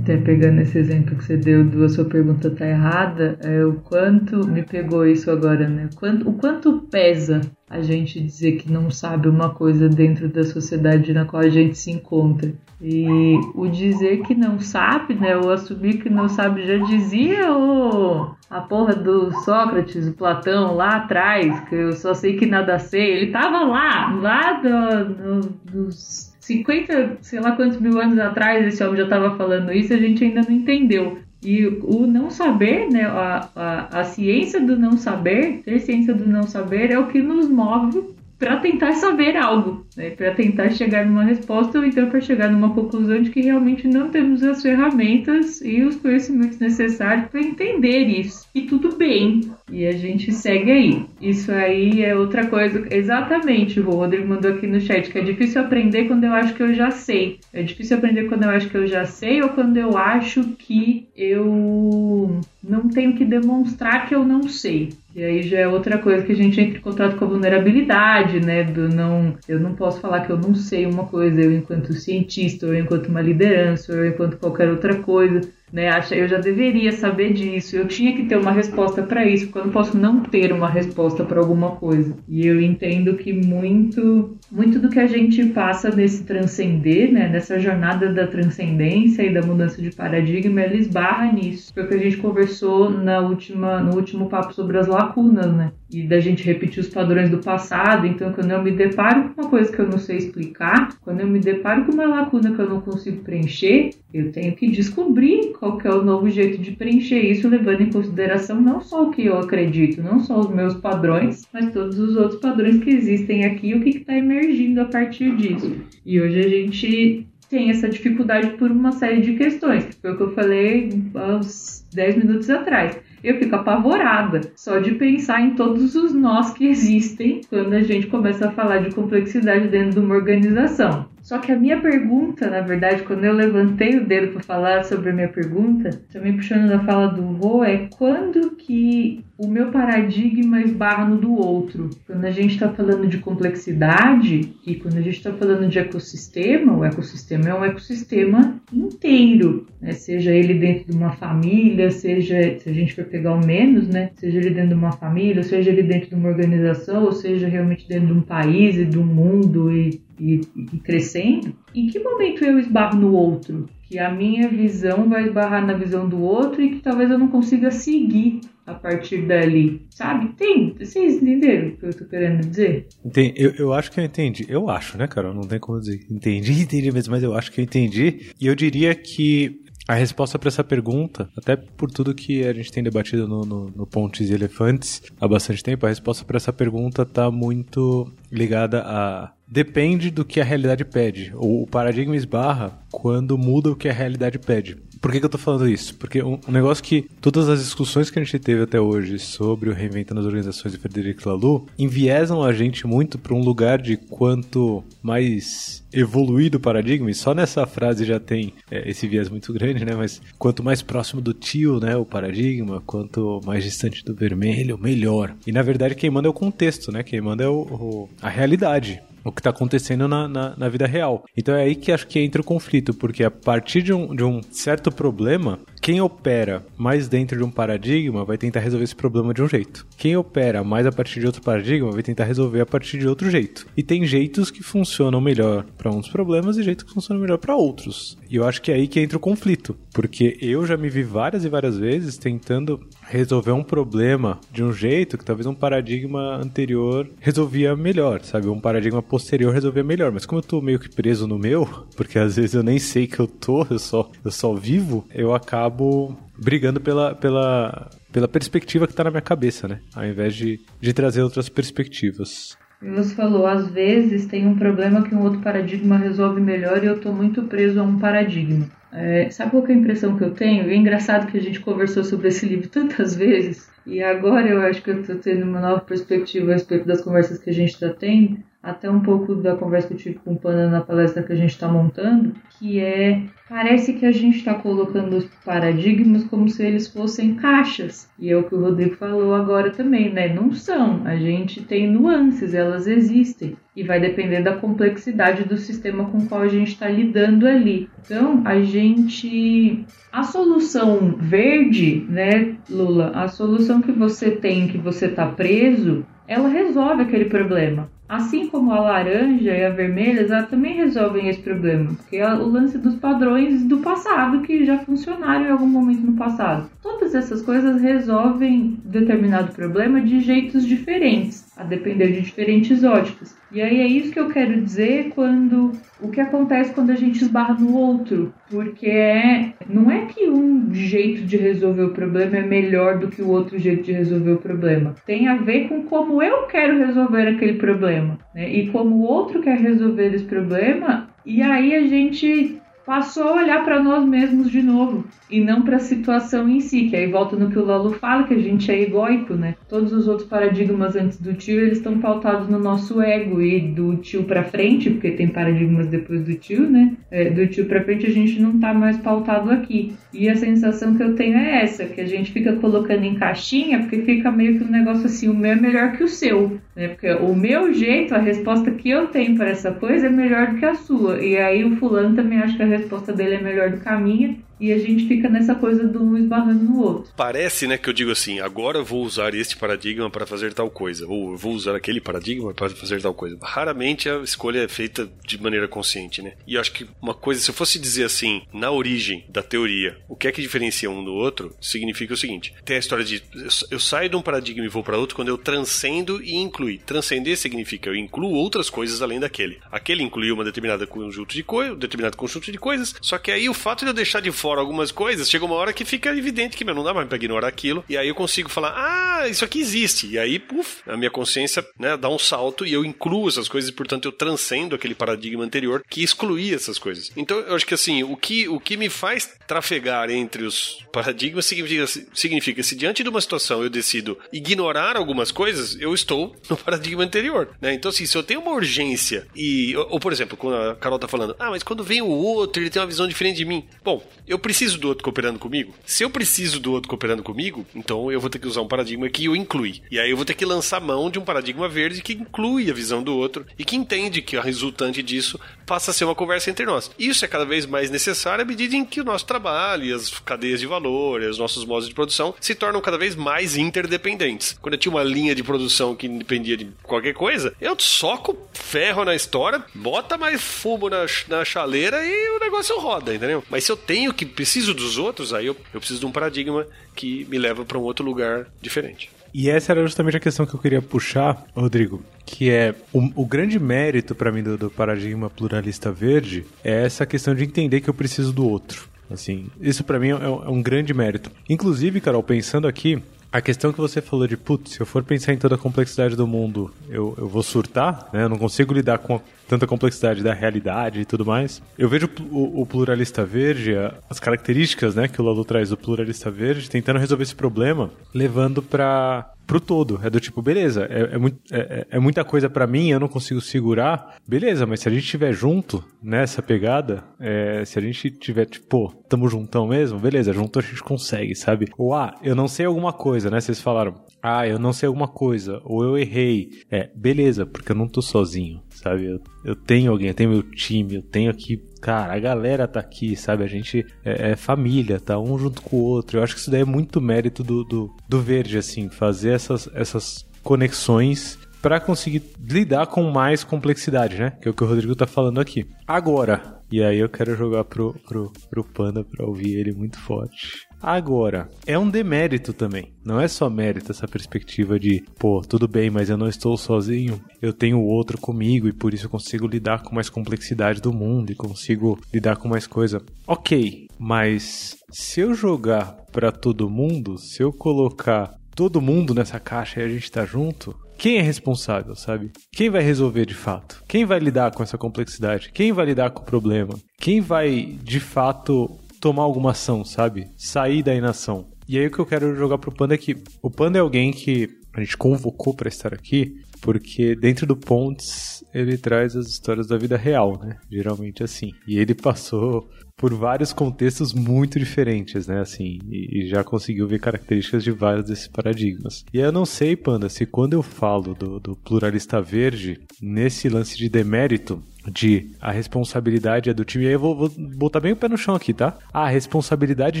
[0.04, 4.46] Até pegando esse exemplo que você deu a sua pergunta tá errada, é o quanto
[4.46, 5.88] me pegou isso agora, né?
[5.90, 7.40] O quanto, o quanto pesa
[7.70, 11.78] a gente dizer que não sabe uma coisa dentro da sociedade na qual a gente
[11.78, 12.52] se encontra.
[12.82, 13.06] E
[13.54, 15.34] o dizer que não sabe, né?
[15.38, 20.96] O assumir que não sabe já dizia o a porra do Sócrates, o Platão lá
[20.96, 23.16] atrás, que eu só sei que nada sei.
[23.16, 28.84] Ele tava lá, lá do, do, dos 50, sei lá quantos mil anos atrás esse
[28.84, 31.18] homem já estava falando isso, a gente ainda não entendeu.
[31.42, 36.26] E o não saber, né, a, a, a ciência do não saber, ter ciência do
[36.26, 40.10] não saber é o que nos move para tentar saber algo, né?
[40.10, 44.08] para tentar chegar numa resposta ou então para chegar numa conclusão de que realmente não
[44.08, 48.46] temos as ferramentas e os conhecimentos necessários para entender isso.
[48.54, 51.06] E tudo bem, e a gente segue aí.
[51.20, 52.84] Isso aí é outra coisa.
[52.90, 56.62] Exatamente, o Rodrigo mandou aqui no chat que é difícil aprender quando eu acho que
[56.62, 57.40] eu já sei.
[57.52, 61.08] É difícil aprender quando eu acho que eu já sei ou quando eu acho que
[61.16, 64.90] eu não tenho que demonstrar que eu não sei.
[65.14, 68.40] E aí já é outra coisa que a gente entra em contato com a vulnerabilidade,
[68.40, 68.64] né?
[68.64, 72.66] Do não, eu não posso falar que eu não sei uma coisa, eu enquanto cientista,
[72.66, 75.90] ou eu enquanto uma liderança, ou eu enquanto qualquer outra coisa né?
[76.12, 79.64] Eu já deveria saber disso, eu tinha que ter uma resposta para isso, porque eu
[79.64, 82.16] não posso não ter uma resposta para alguma coisa.
[82.28, 87.28] E eu entendo que muito, muito do que a gente passa nesse transcender, né?
[87.28, 91.72] Nessa jornada da transcendência e da mudança de paradigma, ela esbarra nisso.
[91.74, 95.72] Foi o que a gente conversou na última, no último papo sobre as lacunas, né?
[95.90, 98.06] E da gente repetir os padrões do passado.
[98.06, 101.26] Então, quando eu me deparo com uma coisa que eu não sei explicar, quando eu
[101.26, 105.76] me deparo com uma lacuna que eu não consigo preencher, eu tenho que descobrir qual
[105.76, 109.26] que é o novo jeito de preencher isso, levando em consideração não só o que
[109.26, 113.70] eu acredito, não só os meus padrões, mas todos os outros padrões que existem aqui
[113.70, 115.76] e o que está emergindo a partir disso.
[116.06, 120.16] E hoje a gente tem essa dificuldade por uma série de questões, que foi o
[120.16, 122.96] que eu falei aos 10 minutos atrás.
[123.22, 128.06] Eu fico apavorada só de pensar em todos os nós que existem quando a gente
[128.06, 131.12] começa a falar de complexidade dentro de uma organização.
[131.24, 135.08] Só que a minha pergunta, na verdade, quando eu levantei o dedo para falar sobre
[135.08, 140.60] a minha pergunta, também puxando da fala do Vô, é quando que o meu paradigma
[140.60, 141.88] esbarra no do outro.
[142.06, 146.76] Quando a gente está falando de complexidade e quando a gente está falando de ecossistema,
[146.76, 149.92] o ecossistema é um ecossistema inteiro, né?
[149.92, 154.10] seja ele dentro de uma família, seja, se a gente for pegar o menos, né?
[154.14, 157.88] seja ele dentro de uma família, seja ele dentro de uma organização, ou seja realmente
[157.88, 162.58] dentro de um país e um mundo e e, e crescendo, em que momento eu
[162.58, 163.66] esbarro no outro?
[163.82, 167.28] Que a minha visão vai esbarrar na visão do outro e que talvez eu não
[167.28, 169.86] consiga seguir a partir dali.
[169.90, 170.34] Sabe?
[170.34, 170.74] Tem.
[170.78, 172.88] Vocês entenderam o que eu tô querendo dizer?
[173.04, 173.34] Entendi.
[173.36, 174.46] Eu, eu acho que eu entendi.
[174.48, 175.34] Eu acho, né, Carol?
[175.34, 176.06] Não tem como dizer.
[176.10, 178.30] Entendi, entendi mesmo, mas eu acho que eu entendi.
[178.40, 182.72] E eu diria que a resposta para essa pergunta, até por tudo que a gente
[182.72, 186.52] tem debatido no, no, no Pontes e Elefantes há bastante tempo, a resposta para essa
[186.52, 191.32] pergunta está muito ligada a depende do que a realidade pede.
[191.36, 194.76] O paradigma esbarra quando muda o que a realidade pede.
[195.04, 195.94] Por que, que eu tô falando isso?
[195.96, 199.74] Porque um, negócio que todas as discussões que a gente teve até hoje sobre o
[199.74, 204.82] Reinventando as Organizações de Frederic Laloux enviesam a gente muito para um lugar de quanto
[205.02, 209.84] mais evoluído o paradigma, e só nessa frase já tem é, esse viés muito grande,
[209.84, 209.94] né?
[209.94, 215.36] Mas quanto mais próximo do tio, né, o paradigma, quanto mais distante do vermelho, melhor.
[215.46, 217.02] E na verdade quem manda é o contexto, né?
[217.02, 220.86] Quem manda é o, o a realidade o que está acontecendo na, na, na, vida
[220.86, 221.24] real.
[221.36, 224.22] Então é aí que acho que entra o conflito, porque a partir de um, de
[224.22, 229.34] um certo problema, quem opera mais dentro de um paradigma vai tentar resolver esse problema
[229.34, 229.86] de um jeito.
[229.98, 233.30] Quem opera mais a partir de outro paradigma vai tentar resolver a partir de outro
[233.30, 233.66] jeito.
[233.76, 237.54] E tem jeitos que funcionam melhor para uns problemas e jeitos que funcionam melhor para
[237.54, 238.16] outros.
[238.30, 241.02] E eu acho que é aí que entra o conflito, porque eu já me vi
[241.02, 246.36] várias e várias vezes tentando resolver um problema de um jeito que talvez um paradigma
[246.36, 248.48] anterior resolvia melhor, sabe?
[248.48, 250.10] Um paradigma posterior resolvia melhor.
[250.10, 253.06] Mas como eu tô meio que preso no meu, porque às vezes eu nem sei
[253.06, 258.28] que eu tô, eu só, eu só vivo, eu acabo acabo brigando pela, pela, pela
[258.28, 259.80] perspectiva que está na minha cabeça, né?
[259.94, 262.56] Ao invés de, de trazer outras perspectivas.
[262.80, 266.96] Você falou, às vezes tem um problema que um outro paradigma resolve melhor e eu
[266.96, 268.68] estou muito preso a um paradigma.
[268.92, 270.70] É, sabe qual é a impressão que eu tenho?
[270.70, 274.82] é engraçado que a gente conversou sobre esse livro tantas vezes e agora eu acho
[274.82, 277.88] que eu estou tendo uma nova perspectiva a respeito das conversas que a gente está
[277.88, 281.32] tendo até um pouco da conversa que eu tive com o Panda na palestra que
[281.32, 286.48] a gente está montando, que é parece que a gente está colocando os paradigmas como
[286.48, 288.08] se eles fossem caixas.
[288.18, 290.32] E é o que o Rodrigo falou agora também, né?
[290.32, 291.02] Não são.
[291.04, 293.56] A gente tem nuances, elas existem.
[293.76, 297.88] E vai depender da complexidade do sistema com qual a gente está lidando ali.
[298.04, 299.84] Então, a gente.
[300.10, 303.10] A solução verde, né, Lula?
[303.14, 307.90] A solução que você tem, que você está preso, ela resolve aquele problema.
[308.08, 312.46] Assim como a laranja e a vermelha, elas também resolvem esse problema, porque é o
[312.46, 316.68] lance dos padrões do passado que já funcionaram em algum momento no passado.
[316.82, 323.36] Todas essas coisas resolvem determinado problema de jeitos diferentes, a depender de diferentes óticas.
[323.52, 327.22] E aí é isso que eu quero dizer quando o que acontece quando a gente
[327.22, 332.42] esbarra no outro, porque é, não é que um jeito de resolver o problema é
[332.42, 334.94] melhor do que o outro jeito de resolver o problema.
[335.06, 338.52] Tem a ver com como eu quero resolver aquele problema, né?
[338.52, 343.64] E como o outro quer resolver esse problema, e aí a gente passou a olhar
[343.64, 347.34] para nós mesmos de novo e não para a situação em si, que aí volta
[347.34, 349.54] no que o Lalo fala, que a gente é egoico, né?
[349.68, 353.96] Todos os outros paradigmas antes do tio, eles estão pautados no nosso ego e do
[353.96, 356.94] tio para frente, porque tem paradigmas depois do tio, né?
[357.10, 359.94] É, do tio para frente a gente não tá mais pautado aqui.
[360.12, 363.80] E a sensação que eu tenho é essa, que a gente fica colocando em caixinha,
[363.80, 366.88] porque fica meio que um negócio assim, o meu é melhor que o seu, né?
[366.88, 370.58] Porque o meu jeito, a resposta que eu tenho para essa coisa é melhor do
[370.58, 371.24] que a sua.
[371.24, 373.98] E aí o fulano também acha que a resposta dele é melhor do que a
[373.98, 377.12] minha e a gente fica nessa coisa do um esbarrando no outro.
[377.14, 380.70] Parece, né, que eu digo assim, agora eu vou usar este paradigma para fazer tal
[380.70, 383.36] coisa, ou eu vou usar aquele paradigma para fazer tal coisa.
[383.42, 386.32] Raramente a escolha é feita de maneira consciente, né?
[386.46, 389.98] E eu acho que uma coisa, se eu fosse dizer assim, na origem da teoria,
[390.08, 393.22] o que é que diferencia um do outro, significa o seguinte: tem a história de
[393.70, 396.78] eu saio de um paradigma e vou para outro quando eu transcendo e incluir.
[396.78, 399.58] Transcender significa eu incluo outras coisas além daquele.
[399.70, 403.48] Aquele incluiu uma determinada conjunto de coisas, um determinado conjunto de coisas, só que aí
[403.48, 406.56] o fato de eu deixar de fora algumas coisas, chega uma hora que fica evidente
[406.56, 407.84] que meu, não dá mais pra ignorar aquilo.
[407.88, 410.06] E aí eu consigo falar, ah, isso aqui existe.
[410.06, 413.70] E aí, puf, a minha consciência né, dá um salto e eu incluo essas coisas
[413.70, 417.10] e, portanto, eu transcendo aquele paradigma anterior que excluía essas coisas.
[417.16, 421.46] Então, eu acho que assim, o que, o que me faz trafegar entre os paradigmas
[421.46, 426.56] significa, significa se diante de uma situação eu decido ignorar algumas coisas, eu estou no
[426.56, 427.50] paradigma anterior.
[427.60, 427.74] Né?
[427.74, 429.76] Então, assim, se eu tenho uma urgência e.
[429.76, 432.62] Ou, ou, por exemplo, quando a Carol tá falando, ah, mas quando vem o outro,
[432.62, 433.66] ele tem uma visão diferente de mim.
[433.82, 434.04] Bom,
[434.34, 435.74] eu preciso do outro cooperando comigo?
[435.86, 439.08] Se eu preciso do outro cooperando comigo, então eu vou ter que usar um paradigma
[439.08, 439.80] que o inclui.
[439.90, 442.74] E aí eu vou ter que lançar mão de um paradigma verde que inclui a
[442.74, 446.50] visão do outro e que entende que a resultante disso passa a ser uma conversa
[446.50, 446.90] entre nós.
[446.98, 450.10] Isso é cada vez mais necessário à medida em que o nosso trabalho e as
[450.20, 454.56] cadeias de valor e os nossos modos de produção se tornam cada vez mais interdependentes.
[454.60, 459.04] Quando eu tinha uma linha de produção que dependia de qualquer coisa, eu soco ferro
[459.04, 463.44] na história, bota mais fumo na, na chaleira e o negócio roda, entendeu?
[463.48, 466.66] Mas se eu tenho que preciso dos outros, aí eu, eu preciso de um paradigma
[466.94, 469.10] que me leva para um outro lugar diferente.
[469.34, 473.26] E essa era justamente a questão que eu queria puxar, Rodrigo, que é o, o
[473.26, 477.90] grande mérito para mim do, do, paradigma pluralista verde é essa questão de entender que
[477.90, 478.88] eu preciso do outro.
[479.10, 481.32] Assim, isso para mim é, é, um grande mérito.
[481.48, 485.32] Inclusive, Carol, pensando aqui, a questão que você falou de, putz, se eu for pensar
[485.32, 488.22] em toda a complexidade do mundo, eu, eu vou surtar, né?
[488.22, 491.62] Eu não consigo lidar com a, tanta complexidade da realidade e tudo mais.
[491.78, 493.74] Eu vejo o, o, pluralista verde,
[494.08, 498.62] as características, né, que o Lalo traz do pluralista verde, tentando resolver esse problema, levando
[498.62, 500.00] para pro todo.
[500.02, 503.08] É do tipo, beleza, é, é, é, é, é muita coisa para mim, eu não
[503.08, 504.16] consigo segurar.
[504.26, 508.92] Beleza, mas se a gente estiver junto nessa pegada, é, se a gente tiver, tipo,
[509.08, 511.68] tamo juntão mesmo, beleza, junto a gente consegue, sabe?
[511.76, 513.40] Ou, ah, eu não sei alguma coisa, né?
[513.40, 516.62] Vocês falaram, ah, eu não sei alguma coisa, ou eu errei.
[516.70, 519.06] É, beleza, porque eu não tô sozinho, sabe?
[519.06, 522.80] Eu, eu tenho alguém, eu tenho meu time, eu tenho aqui cara, a galera tá
[522.80, 523.44] aqui, sabe?
[523.44, 526.18] A gente é, é, família, tá um junto com o outro.
[526.18, 529.68] Eu acho que isso daí é muito mérito do, do, do verde, assim, fazer essas,
[529.74, 534.30] essas conexões para conseguir lidar com mais complexidade, né?
[534.40, 535.66] Que é o que o Rodrigo tá falando aqui.
[535.86, 540.66] Agora, e aí eu quero jogar pro, pro, pro Panda pra ouvir ele muito forte.
[540.84, 542.92] Agora, é um demérito também.
[543.02, 547.18] Não é só mérito essa perspectiva de, pô, tudo bem, mas eu não estou sozinho.
[547.40, 551.32] Eu tenho outro comigo e por isso eu consigo lidar com mais complexidade do mundo
[551.32, 553.00] e consigo lidar com mais coisa.
[553.26, 559.80] Ok, mas se eu jogar para todo mundo, se eu colocar todo mundo nessa caixa
[559.80, 562.30] e a gente tá junto, quem é responsável, sabe?
[562.52, 563.82] Quem vai resolver de fato?
[563.88, 565.50] Quem vai lidar com essa complexidade?
[565.50, 566.74] Quem vai lidar com o problema?
[566.98, 570.30] Quem vai de fato tomar alguma ação, sabe?
[570.34, 571.44] Sair da inação.
[571.68, 574.10] E aí o que eu quero jogar pro Panda é que o Panda é alguém
[574.10, 579.66] que a gente convocou para estar aqui porque dentro do Pontes ele traz as histórias
[579.66, 580.56] da vida real, né?
[580.70, 581.52] Geralmente assim.
[581.68, 585.40] E ele passou por vários contextos muito diferentes, né?
[585.40, 589.04] Assim, e, e, já conseguiu ver características de vários desses paradigmas.
[589.12, 593.76] E eu não sei, Panda, se quando eu falo do, do pluralista verde, nesse lance
[593.76, 597.92] de demérito, de a responsabilidade é do time, e aí eu vou, vou, botar bem
[597.92, 598.78] o pé no chão aqui, tá?
[598.92, 600.00] A responsabilidade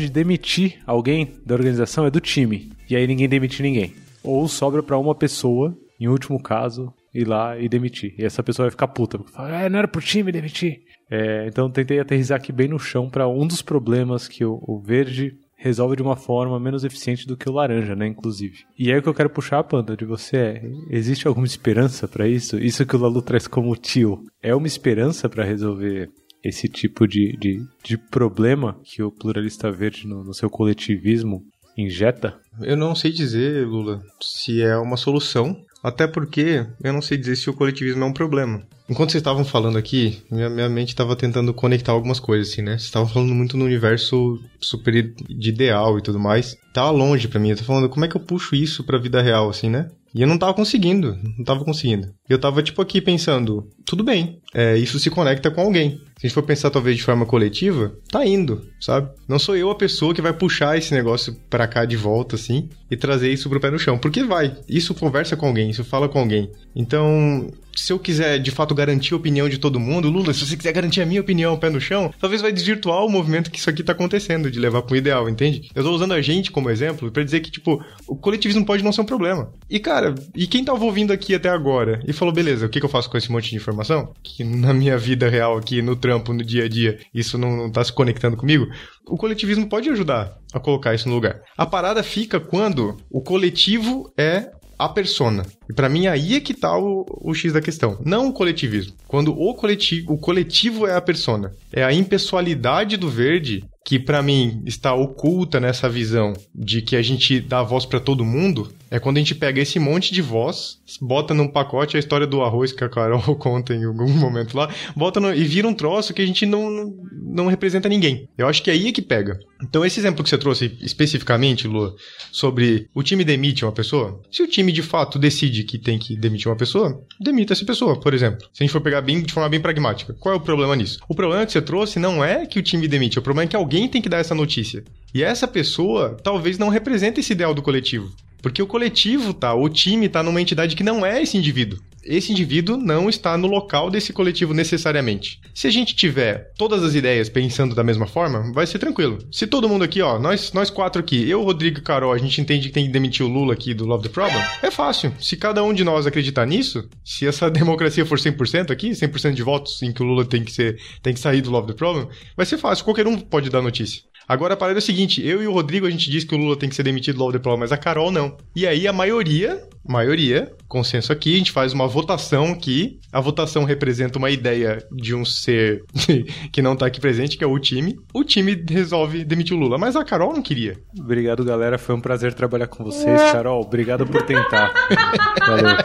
[0.00, 3.94] de demitir alguém da organização é do time, e aí ninguém demite ninguém.
[4.22, 8.14] Ou sobra para uma pessoa, em último caso, ir lá e demitir.
[8.18, 10.82] E essa pessoa vai ficar puta, porque fala, ah, não era pro time demitir.
[11.10, 14.78] É, então tentei aterrizar aqui bem no chão para um dos problemas que o, o,
[14.78, 18.64] verde resolve de uma forma menos eficiente do que o laranja, né, inclusive.
[18.78, 22.28] E aí o que eu quero puxar panda de você é, existe alguma esperança para
[22.28, 22.58] isso?
[22.58, 26.10] Isso que o Lalu traz como tio, é uma esperança para resolver
[26.42, 31.42] esse tipo de, de, de, problema que o pluralista verde no, no seu coletivismo
[31.76, 32.38] injeta?
[32.60, 37.36] Eu não sei dizer, Lula, se é uma solução, até porque eu não sei dizer
[37.36, 38.62] se o coletivismo é um problema.
[38.88, 42.72] Enquanto vocês estavam falando aqui, minha, minha mente estava tentando conectar algumas coisas, assim, né?
[42.72, 46.56] Vocês estavam falando muito no universo super de ideal e tudo mais.
[46.72, 47.50] Tá longe para mim.
[47.50, 49.90] Eu tô falando, como é que eu puxo isso pra vida real, assim, né?
[50.14, 52.14] E eu não tava conseguindo, não tava conseguindo.
[52.28, 56.00] Eu tava, tipo, aqui pensando, tudo bem, é, isso se conecta com alguém.
[56.16, 59.10] Se a gente for pensar, talvez, de forma coletiva, tá indo, sabe?
[59.28, 62.68] Não sou eu a pessoa que vai puxar esse negócio para cá de volta, assim,
[62.88, 63.98] e trazer isso pro pé no chão.
[63.98, 66.48] Porque vai, isso conversa com alguém, isso fala com alguém.
[66.76, 70.56] Então, se eu quiser de fato garantir a opinião de todo mundo, Lula, se você
[70.56, 73.70] quiser garantir a minha opinião pé no chão, talvez vai desvirtuar o movimento que isso
[73.70, 75.70] aqui tá acontecendo, de levar pro ideal, entende?
[75.74, 78.92] Eu tô usando a gente como exemplo para dizer que, tipo, o coletivismo pode não
[78.92, 79.52] ser um problema.
[79.68, 82.86] E, cara, e quem tava ouvindo aqui até agora e falou, beleza, o que, que
[82.86, 84.12] eu faço com esse monte de informação?
[84.22, 87.70] Que na minha vida real aqui, no trampo, no dia a dia, isso não, não
[87.70, 88.66] tá se conectando comigo?
[89.06, 91.40] O coletivismo pode ajudar a colocar isso no lugar.
[91.56, 95.44] A parada fica quando o coletivo é a persona.
[95.68, 97.98] E para mim aí é que tá o, o X da questão.
[98.04, 98.94] Não o coletivismo.
[99.06, 101.52] Quando o coletivo, o coletivo é a persona.
[101.72, 107.02] É a impessoalidade do verde que para mim está oculta nessa visão de que a
[107.02, 110.78] gente dá voz para todo mundo, é quando a gente pega esse monte de voz,
[111.00, 114.68] bota num pacote a história do arroz que a Carol conta em algum momento lá,
[114.96, 118.28] bota no, e vira um troço que a gente não, não, não representa ninguém.
[118.36, 119.38] Eu acho que é aí é que pega.
[119.62, 121.94] Então esse exemplo que você trouxe especificamente, Lua,
[122.32, 126.16] sobre o time demite uma pessoa, se o time de fato decide que tem que
[126.16, 128.46] demitir uma pessoa, demita essa pessoa, por exemplo.
[128.52, 130.14] Se a gente for pegar bem, de forma bem pragmática.
[130.20, 130.98] Qual é o problema nisso?
[131.08, 133.56] O problema que você trouxe não é que o time demite, o problema é que
[133.56, 134.84] alguém alguém tem que dar essa notícia.
[135.12, 138.10] E essa pessoa talvez não represente esse ideal do coletivo.
[138.44, 141.78] Porque o coletivo tá, o time tá numa entidade que não é esse indivíduo.
[142.04, 145.40] Esse indivíduo não está no local desse coletivo necessariamente.
[145.54, 149.18] Se a gente tiver todas as ideias pensando da mesma forma, vai ser tranquilo.
[149.32, 152.38] Se todo mundo aqui, ó, nós, nós quatro aqui, eu, Rodrigo e Carol, a gente
[152.38, 155.14] entende que tem que demitir o Lula aqui do Love the Problem, é fácil.
[155.18, 159.42] Se cada um de nós acreditar nisso, se essa democracia for 100% aqui, 100% de
[159.42, 162.08] votos em que o Lula tem que ser, tem que sair do Love the Problem,
[162.36, 162.84] vai ser fácil.
[162.84, 164.02] Qualquer um pode dar notícia.
[164.26, 166.38] Agora a parada é o seguinte, eu e o Rodrigo a gente diz que o
[166.38, 168.36] Lula tem que ser demitido the Problem, mas a Carol não.
[168.56, 172.98] E aí a maioria, maioria, consenso aqui, a gente faz uma votação aqui.
[173.12, 175.84] A votação representa uma ideia de um ser
[176.52, 177.96] que não tá aqui presente, que é o time.
[178.12, 180.76] O time resolve demitir o Lula, mas a Carol não queria.
[180.98, 181.78] Obrigado, galera.
[181.78, 183.60] Foi um prazer trabalhar com vocês, Carol.
[183.60, 184.72] Obrigado por tentar.
[185.46, 185.76] Valeu.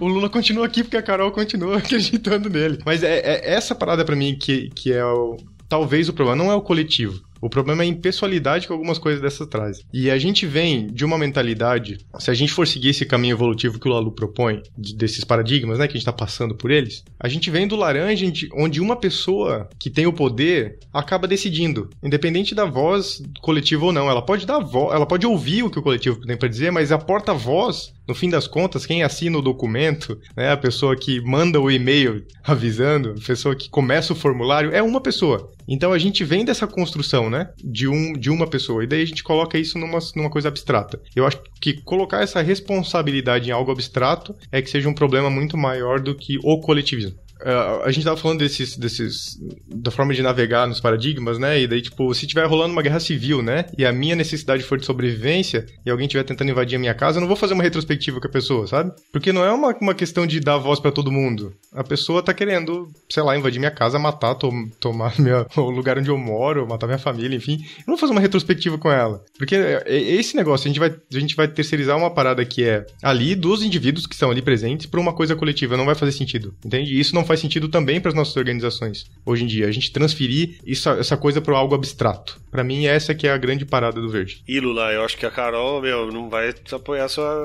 [0.00, 2.78] O Lula continua aqui porque a Carol continua acreditando nele.
[2.84, 5.36] Mas é, é essa parada para mim que, que é o.
[5.68, 7.22] Talvez o problema não é o coletivo.
[7.42, 9.84] O problema é a impessoalidade que algumas coisas dessas trazem.
[9.92, 13.80] E a gente vem de uma mentalidade, se a gente for seguir esse caminho evolutivo
[13.80, 17.02] que o Lalu propõe, de, desses paradigmas, né, que a gente está passando por eles,
[17.18, 18.24] a gente vem do laranja
[18.54, 24.08] onde uma pessoa que tem o poder acaba decidindo, independente da voz coletiva ou não.
[24.08, 26.92] Ela pode dar voz, ela pode ouvir o que o coletivo tem para dizer, mas
[26.92, 31.60] a porta-voz no fim das contas, quem assina o documento, né, a pessoa que manda
[31.60, 35.50] o e-mail avisando, a pessoa que começa o formulário, é uma pessoa.
[35.68, 39.06] Então a gente vem dessa construção, né, de, um, de uma pessoa, e daí a
[39.06, 41.00] gente coloca isso numa, numa coisa abstrata.
[41.14, 45.56] Eu acho que colocar essa responsabilidade em algo abstrato é que seja um problema muito
[45.56, 47.18] maior do que o coletivismo.
[47.42, 49.36] Uh, a gente tava falando desses, desses.
[49.66, 51.60] da forma de navegar nos paradigmas, né?
[51.60, 53.66] E daí, tipo, se tiver rolando uma guerra civil, né?
[53.76, 57.18] E a minha necessidade for de sobrevivência e alguém estiver tentando invadir a minha casa,
[57.18, 58.92] eu não vou fazer uma retrospectiva com a pessoa, sabe?
[59.12, 61.52] Porque não é uma, uma questão de dar voz para todo mundo.
[61.72, 65.98] A pessoa tá querendo, sei lá, invadir minha casa, matar, to tomar minha, o lugar
[65.98, 67.58] onde eu moro, matar minha família, enfim.
[67.60, 69.22] Eu não vou fazer uma retrospectiva com ela.
[69.36, 72.62] Porque é, é esse negócio, a gente vai, a gente vai terceirizar uma parada que
[72.64, 75.76] é ali dos indivíduos que estão ali presentes pra uma coisa coletiva.
[75.76, 76.54] Não vai fazer sentido.
[76.64, 76.98] Entende?
[76.98, 79.66] Isso não faz faz sentido também para as nossas organizações hoje em dia.
[79.66, 82.38] A gente transferir isso, essa coisa para algo abstrato.
[82.50, 84.42] Para mim, essa que é a grande parada do verde.
[84.46, 87.42] E Lula, eu acho que a Carol, meu, não vai apoiar sua.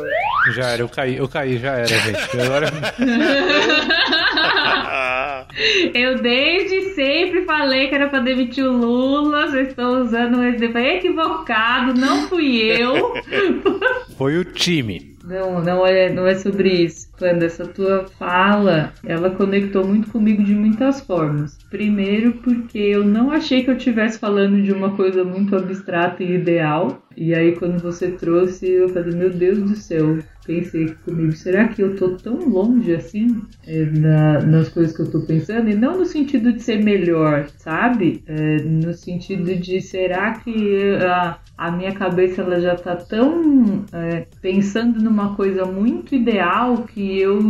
[0.53, 2.19] Já era, eu caí, eu caí, já era, gente.
[2.41, 2.67] Agora.
[5.93, 10.79] Eu desde sempre falei que era pra demitir o Lula, vocês estão usando esse exemplo
[10.79, 13.15] equivocado, não fui eu.
[14.15, 15.16] Foi o time.
[15.27, 17.09] Não, não é, não é sobre isso.
[17.17, 21.57] Quando essa tua fala, ela conectou muito comigo de muitas formas.
[21.69, 26.35] Primeiro, porque eu não achei que eu estivesse falando de uma coisa muito abstrata e
[26.35, 27.03] ideal.
[27.19, 31.81] E aí, quando você trouxe, eu falei: Meu Deus do céu, pensei comigo, será que
[31.81, 35.67] eu tô tão longe assim é, na, nas coisas que eu tô pensando?
[35.67, 38.23] E não no sentido de ser melhor, sabe?
[38.27, 44.27] É, no sentido de será que a, a minha cabeça ela já tá tão é,
[44.39, 47.41] pensando numa coisa muito ideal que eu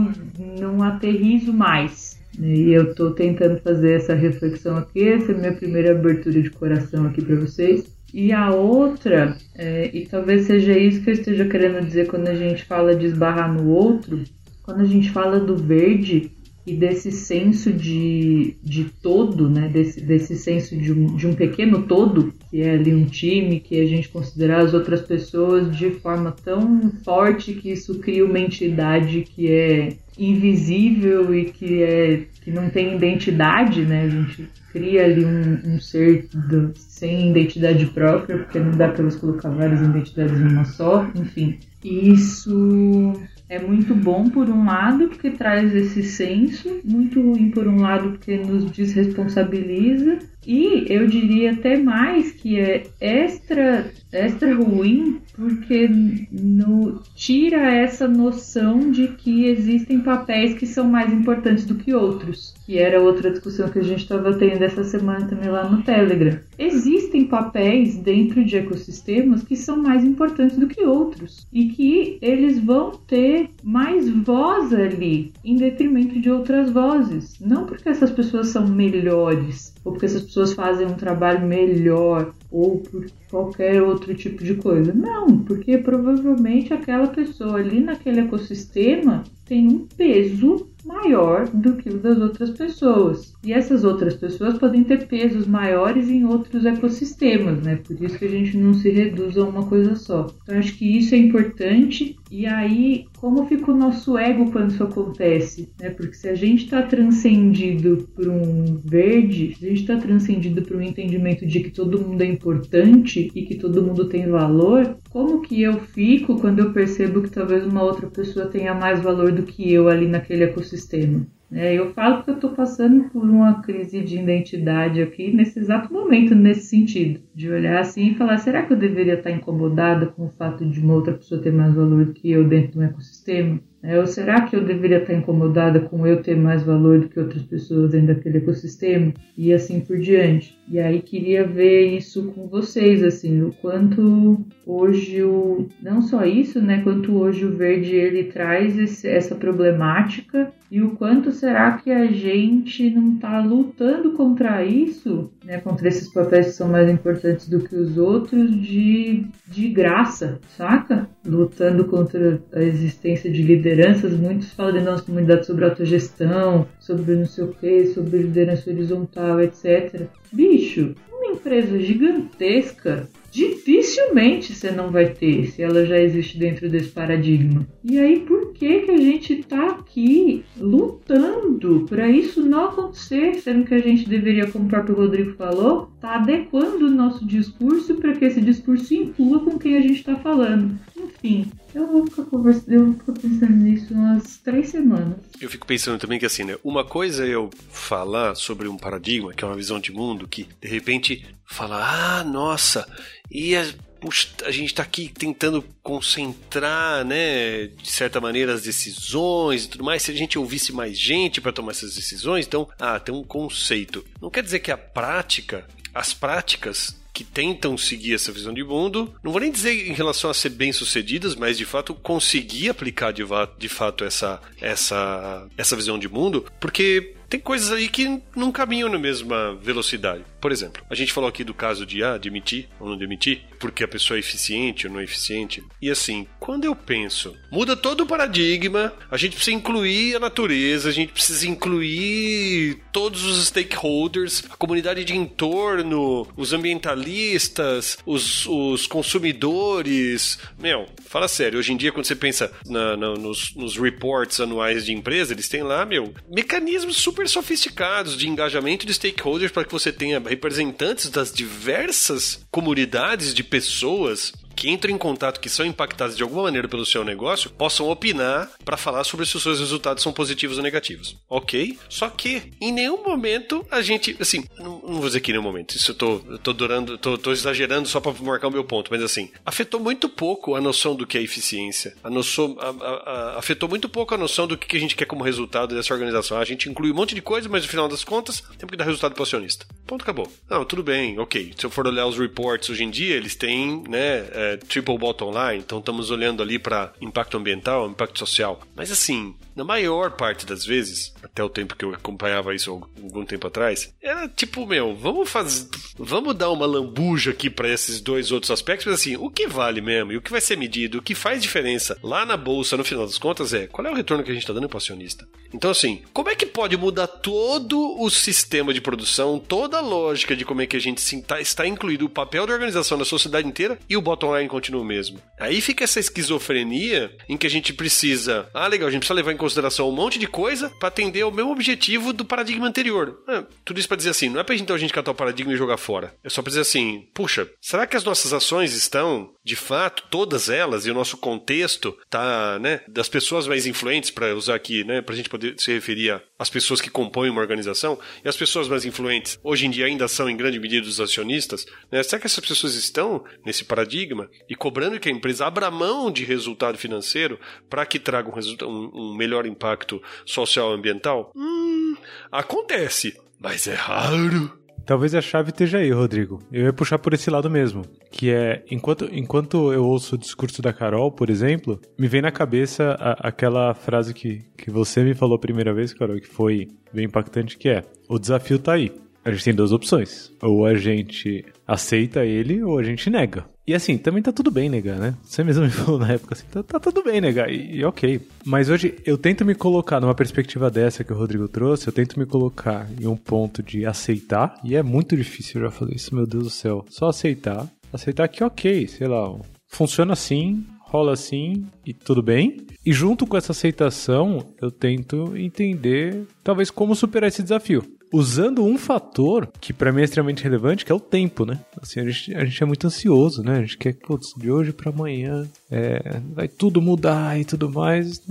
[0.61, 2.18] não aterrizo mais.
[2.39, 6.51] E eu tô tentando fazer essa reflexão aqui, essa é a minha primeira abertura de
[6.51, 7.96] coração aqui para vocês.
[8.13, 12.35] E a outra, é, e talvez seja isso que eu esteja querendo dizer quando a
[12.35, 14.23] gente fala de esbarrar no outro,
[14.63, 16.31] quando a gente fala do verde
[16.68, 19.70] e desse senso de, de todo, né?
[19.70, 23.80] desse, desse senso de um, de um pequeno todo, que é ali um time, que
[23.80, 29.22] a gente considerar as outras pessoas de forma tão forte que isso cria uma entidade
[29.22, 34.01] que é invisível e que, é, que não tem identidade, né?
[34.01, 39.03] A gente cria ali um, um ser do, sem identidade própria, porque não dá para
[39.03, 41.59] eles colocar várias identidades numa só, enfim.
[41.82, 43.13] Isso
[43.49, 48.11] é muito bom por um lado, porque traz esse senso, muito ruim por um lado,
[48.11, 55.87] porque nos desresponsabiliza, e eu diria até mais que é extra, extra ruim porque
[56.31, 62.55] no, tira essa noção de que existem papéis que são mais importantes do que outros.
[62.65, 66.39] Que era outra discussão que a gente estava tendo essa semana também lá no Telegram.
[66.57, 72.59] Existem papéis dentro de ecossistemas que são mais importantes do que outros e que eles
[72.59, 77.39] vão ter mais voz ali em detrimento de outras vozes.
[77.39, 82.79] Não porque essas pessoas são melhores ou porque essas pessoas fazem um trabalho melhor ou
[82.79, 84.93] por qualquer outro tipo de coisa.
[84.93, 91.97] Não, porque provavelmente aquela pessoa ali naquele ecossistema tem um peso maior do que o
[91.97, 93.34] das outras pessoas.
[93.43, 97.75] E essas outras pessoas podem ter pesos maiores em outros ecossistemas, né?
[97.75, 100.28] Por isso que a gente não se reduz a uma coisa só.
[100.43, 102.15] Então acho que isso é importante.
[102.32, 105.69] E aí, como fica o nosso ego quando isso acontece?
[105.80, 105.89] Né?
[105.89, 110.78] Porque se a gente está transcendido por um verde, se a gente está transcendido por
[110.78, 115.41] um entendimento de que todo mundo é importante e que todo mundo tem valor, como
[115.41, 119.43] que eu fico quando eu percebo que talvez uma outra pessoa tenha mais valor do
[119.43, 121.26] que eu ali naquele ecossistema?
[121.51, 125.93] É, eu falo que eu estou passando por uma crise de identidade aqui nesse exato
[125.93, 130.26] momento, nesse sentido, de olhar assim e falar: será que eu deveria estar incomodada com
[130.26, 132.84] o fato de uma outra pessoa ter mais valor do que eu dentro de um
[132.84, 133.61] ecossistema?
[133.88, 137.17] É, ou será que eu deveria estar incomodada com eu ter mais valor do que
[137.17, 139.13] outras pessoas dentro daquele ecossistema?
[139.38, 140.57] E assim por diante.
[140.69, 146.61] E aí queria ver isso com vocês, assim, o quanto hoje o não só isso,
[146.61, 151.89] né, quanto hoje o verde ele traz esse, essa problemática e o quanto será que
[151.89, 157.47] a gente não está lutando contra isso, né, contra esses papéis que são mais importantes
[157.47, 161.07] do que os outros de, de graça, saca?
[161.25, 163.41] Lutando contra a existência de
[163.78, 168.71] lideranças, muitos falam dentro das comunidades sobre autogestão, sobre não sei o que, sobre liderança
[168.71, 170.07] horizontal, etc.
[170.32, 176.89] Bicho, uma empresa gigantesca dificilmente você não vai ter se ela já existe dentro desse
[176.89, 177.67] paradigma.
[177.84, 183.65] E aí, por que que a gente tá aqui lutando para isso não acontecer, sendo
[183.65, 188.13] que a gente deveria, como o próprio Rodrigo falou, tá adequando o nosso discurso para
[188.13, 190.79] que esse discurso inclua com quem a gente está falando.
[190.95, 195.17] Enfim, eu vou ficar conversando, eu vou ficar pensando nisso umas três semanas.
[195.41, 196.55] Eu fico pensando também que assim, né?
[196.63, 200.47] Uma coisa é eu falar sobre um paradigma, que é uma visão de mundo, que
[200.61, 202.87] de repente fala, ah, nossa,
[203.29, 203.65] e a,
[203.99, 209.83] puxa, a gente está aqui tentando concentrar, né, de certa maneira, as decisões e tudo
[209.83, 210.03] mais.
[210.03, 214.05] Se a gente ouvisse mais gente para tomar essas decisões, então, ah, tem um conceito.
[214.21, 215.65] Não quer dizer que a prática,
[215.97, 220.29] as práticas que tentam seguir essa visão de mundo, não vou nem dizer em relação
[220.29, 223.23] a ser bem-sucedidas, mas de fato conseguir aplicar de,
[223.57, 228.89] de fato essa, essa, essa visão de mundo, porque tem coisas aí que não caminham
[228.89, 230.23] na mesma velocidade.
[230.39, 233.84] Por exemplo, a gente falou aqui do caso de ah, demitir ou não demitir, porque
[233.84, 235.63] a pessoa é eficiente ou não é eficiente.
[235.82, 240.89] E assim, quando eu penso, muda todo o paradigma, a gente precisa incluir a natureza,
[240.89, 248.88] a gente precisa incluir todos os stakeholders, a comunidade de entorno, os ambientalistas, os, os
[248.88, 250.39] consumidores.
[250.59, 254.86] Meu, fala sério, hoje em dia, quando você pensa na, na, nos, nos reports anuais
[254.86, 259.72] de empresa, eles têm lá, meu, mecanismos super sofisticados de engajamento de stakeholders para que
[259.72, 266.17] você tenha representantes das diversas comunidades de pessoas que entram em contato, que são impactados
[266.17, 270.01] de alguma maneira pelo seu negócio, possam opinar para falar sobre se os seus resultados
[270.01, 271.15] são positivos ou negativos.
[271.29, 271.77] Ok?
[271.87, 275.43] Só que em nenhum momento a gente, assim, não, não vou dizer que em nenhum
[275.43, 278.63] momento, isso eu tô, eu tô durando, tô, tô exagerando só para marcar o meu
[278.63, 282.69] ponto, mas assim, afetou muito pouco a noção do que é eficiência, a noção, a,
[282.69, 282.93] a,
[283.35, 286.39] a, afetou muito pouco a noção do que a gente quer como resultado dessa organização.
[286.39, 288.85] A gente inclui um monte de coisa, mas no final das contas, tem que dar
[288.85, 289.67] resultado para o acionista.
[289.85, 290.31] Ponto, acabou.
[290.49, 291.53] Não, tudo bem, ok.
[291.57, 295.31] Se eu for olhar os reports hoje em dia, eles têm, né, é, triple bottom
[295.31, 298.61] line, então estamos olhando ali para impacto ambiental, impacto social.
[298.75, 303.25] Mas assim, na maior parte das vezes, até o tempo que eu acompanhava isso algum
[303.25, 308.31] tempo atrás, era tipo, meu, vamos fazer, vamos dar uma lambuja aqui para esses dois
[308.31, 311.01] outros aspectos, mas assim, o que vale mesmo e o que vai ser medido, o
[311.01, 314.23] que faz diferença lá na bolsa no final das contas é qual é o retorno
[314.23, 315.27] que a gente está dando para o acionista.
[315.51, 320.35] Então assim, como é que pode mudar todo o sistema de produção, toda a lógica
[320.35, 323.47] de como é que a gente está, está incluído o papel da organização na sociedade
[323.47, 325.19] inteira e o bottom line continua o mesmo?
[325.39, 329.31] Aí fica essa esquizofrenia em que a gente precisa, ah, legal, a gente precisa levar
[329.31, 333.23] em consideração um monte de coisa para atender ao mesmo objetivo do paradigma anterior.
[333.27, 335.53] Ah, tudo isso para dizer assim, não é pra então a gente catar o paradigma
[335.53, 336.13] e jogar fora.
[336.23, 340.49] É só pra dizer assim, puxa, será que as nossas ações estão, de fato, todas
[340.49, 345.01] elas, e o nosso contexto tá, né, das pessoas mais influentes, para usar aqui, né,
[345.01, 348.85] pra gente poder se referir às pessoas que compõem uma organização, e as pessoas mais
[348.85, 352.03] influentes hoje em dia ainda são em grande medida os acionistas, né?
[352.03, 356.23] Será que essas pessoas estão nesse paradigma e cobrando que a empresa abra mão de
[356.23, 357.39] resultado financeiro
[357.69, 361.31] para que traga um, um, um melhor impacto social ambiental?
[361.35, 361.95] Hum,
[362.31, 364.57] acontece, mas é raro.
[364.88, 366.41] Talvez a chave esteja aí, Rodrigo.
[366.49, 367.83] Eu ia puxar por esse lado mesmo.
[368.09, 372.31] Que é, enquanto, enquanto eu ouço o discurso da Carol, por exemplo, me vem na
[372.31, 376.69] cabeça a, aquela frase que, que você me falou a primeira vez, Carol, que foi
[376.93, 378.89] bem impactante, que é, o desafio tá aí.
[379.25, 380.31] A gente tem duas opções.
[380.41, 383.45] Ou a gente aceita ele, ou a gente nega.
[383.68, 385.13] E assim, também tá tudo bem negar, né?
[385.24, 388.22] Você mesmo me falou na época assim, tá, tá tudo bem negar, e, e, ok.
[388.45, 392.18] Mas hoje eu tento me colocar numa perspectiva dessa que o Rodrigo trouxe, eu tento
[392.18, 396.26] me colocar em um ponto de aceitar, e é muito difícil já fazer isso, meu
[396.26, 396.86] Deus do céu.
[396.89, 399.38] Só aceitar, aceitar que ok, sei lá,
[399.68, 402.65] funciona assim, rola assim e tudo bem.
[402.86, 408.77] E junto com essa aceitação, eu tento entender talvez como superar esse desafio usando um
[408.77, 411.59] fator que para mim é extremamente relevante, que é o tempo, né?
[411.81, 413.57] Assim, a gente, a gente é muito ansioso, né?
[413.57, 418.21] A gente quer, putz, de hoje para amanhã é, vai tudo mudar e tudo mais.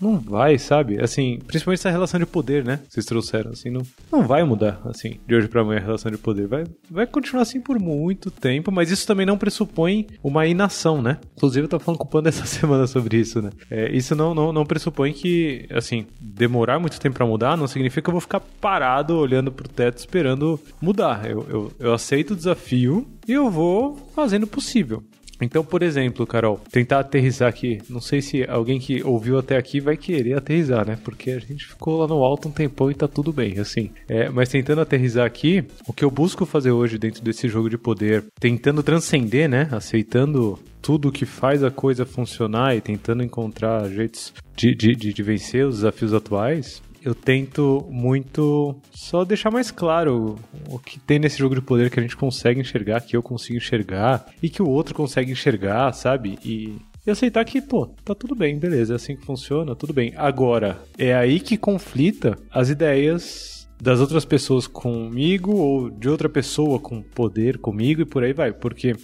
[0.00, 1.02] Não vai, sabe?
[1.02, 2.80] Assim, principalmente essa relação de poder, né?
[2.88, 6.18] Vocês trouxeram, assim, não, não vai mudar, assim, de hoje para amanhã a relação de
[6.18, 6.46] poder.
[6.46, 11.18] Vai, vai continuar assim por muito tempo, mas isso também não pressupõe uma inação, né?
[11.36, 13.50] Inclusive eu tava falando com o Panda essa semana sobre isso, né?
[13.70, 18.02] É, isso não, não, não pressupõe que, assim, demorar muito tempo para mudar não significa
[18.02, 21.28] que eu vou ficar parado olhando pro teto esperando mudar.
[21.28, 25.02] Eu, eu, eu aceito o desafio e eu vou fazendo o possível.
[25.40, 27.78] Então, por exemplo, Carol, tentar aterrizar aqui.
[27.88, 30.98] Não sei se alguém que ouviu até aqui vai querer aterrizar, né?
[31.02, 33.90] Porque a gente ficou lá no alto um tempão e tá tudo bem, assim.
[34.08, 37.78] É, mas tentando aterrizar aqui, o que eu busco fazer hoje dentro desse jogo de
[37.78, 39.68] poder, tentando transcender, né?
[39.70, 45.22] Aceitando tudo que faz a coisa funcionar e tentando encontrar jeitos de, de, de, de
[45.22, 50.38] vencer os desafios atuais, eu tento muito só deixar mais claro
[50.68, 53.56] o que tem nesse jogo de poder que a gente consegue enxergar, que eu consigo
[53.56, 56.38] enxergar e que o outro consegue enxergar, sabe?
[56.44, 60.12] E, e aceitar que, pô, tá tudo bem, beleza, é assim que funciona, tudo bem.
[60.16, 66.78] Agora, é aí que conflita as ideias das outras pessoas comigo ou de outra pessoa
[66.78, 68.52] com poder comigo e por aí vai.
[68.52, 68.94] Porque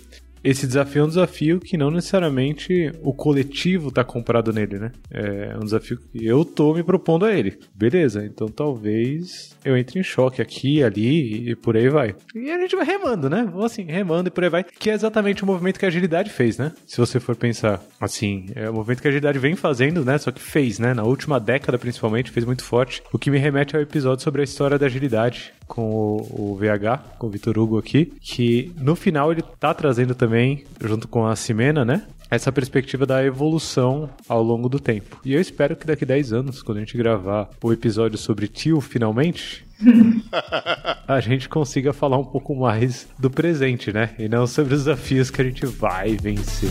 [0.45, 4.93] esse desafio é um desafio que não necessariamente o coletivo tá comprado nele, né?
[5.11, 7.59] É um desafio que eu tô me propondo a ele.
[7.75, 12.15] Beleza, então talvez eu entre em choque aqui, ali e por aí vai.
[12.35, 13.49] E a gente vai remando, né?
[13.51, 14.65] Vou assim, remando e por aí vai.
[14.65, 16.73] Que é exatamente o movimento que a agilidade fez, né?
[16.87, 20.19] Se você for pensar assim, é o movimento que a agilidade vem fazendo, né?
[20.19, 20.93] Só que fez, né?
[20.93, 23.03] Na última década, principalmente, fez muito forte.
[23.13, 27.17] O que me remete ao episódio sobre a história da agilidade com o, o VH,
[27.19, 31.35] com o Vitor Hugo aqui, que no final ele tá trazendo também, junto com a
[31.37, 32.03] Simena, né?
[32.31, 35.21] essa perspectiva da evolução ao longo do tempo.
[35.25, 38.81] E eu espero que daqui 10 anos, quando a gente gravar o episódio sobre tio,
[38.81, 39.65] finalmente,
[41.07, 44.11] a gente consiga falar um pouco mais do presente, né?
[44.19, 46.71] E não sobre os desafios que a gente vai vencer.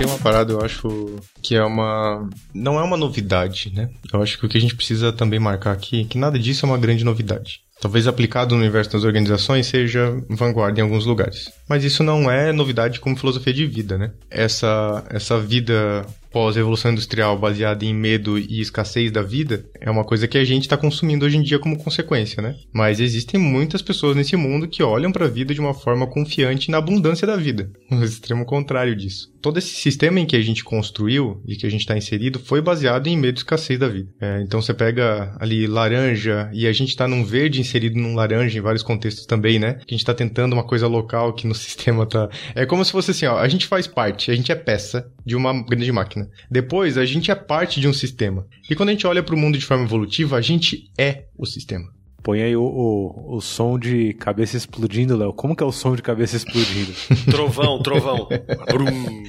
[0.00, 2.26] Tem, uma parada, eu acho, que é uma.
[2.54, 3.90] Não é uma novidade, né?
[4.10, 6.64] Eu acho que o que a gente precisa também marcar aqui é que nada disso
[6.64, 7.60] é uma grande novidade.
[7.78, 11.52] Talvez aplicado no universo das organizações seja vanguarda em alguns lugares.
[11.68, 14.10] Mas isso não é novidade como filosofia de vida, né?
[14.30, 20.28] Essa, essa vida pós-revolução industrial baseada em medo e escassez da vida é uma coisa
[20.28, 22.54] que a gente está consumindo hoje em dia como consequência, né?
[22.72, 26.70] Mas existem muitas pessoas nesse mundo que olham para a vida de uma forma confiante
[26.70, 29.30] na abundância da vida, o extremo contrário disso.
[29.40, 32.60] Todo esse sistema em que a gente construiu e que a gente está inserido foi
[32.60, 34.08] baseado em medo e escassez da vida.
[34.20, 38.58] É, então você pega ali laranja e a gente está num verde inserido num laranja
[38.58, 39.74] em vários contextos também, né?
[39.74, 42.28] Que a gente está tentando uma coisa local que no sistema tá.
[42.54, 45.34] É como se fosse assim, ó, a gente faz parte, a gente é peça de
[45.34, 46.19] uma grande máquina.
[46.50, 48.46] Depois, a gente é parte de um sistema.
[48.68, 51.46] E quando a gente olha para o mundo de forma evolutiva, a gente é o
[51.46, 51.88] sistema.
[52.22, 55.32] Põe aí o, o, o som de cabeça explodindo, Léo.
[55.32, 56.92] Como que é o som de cabeça explodindo?
[57.30, 58.28] trovão, trovão.
[58.70, 59.24] Brum.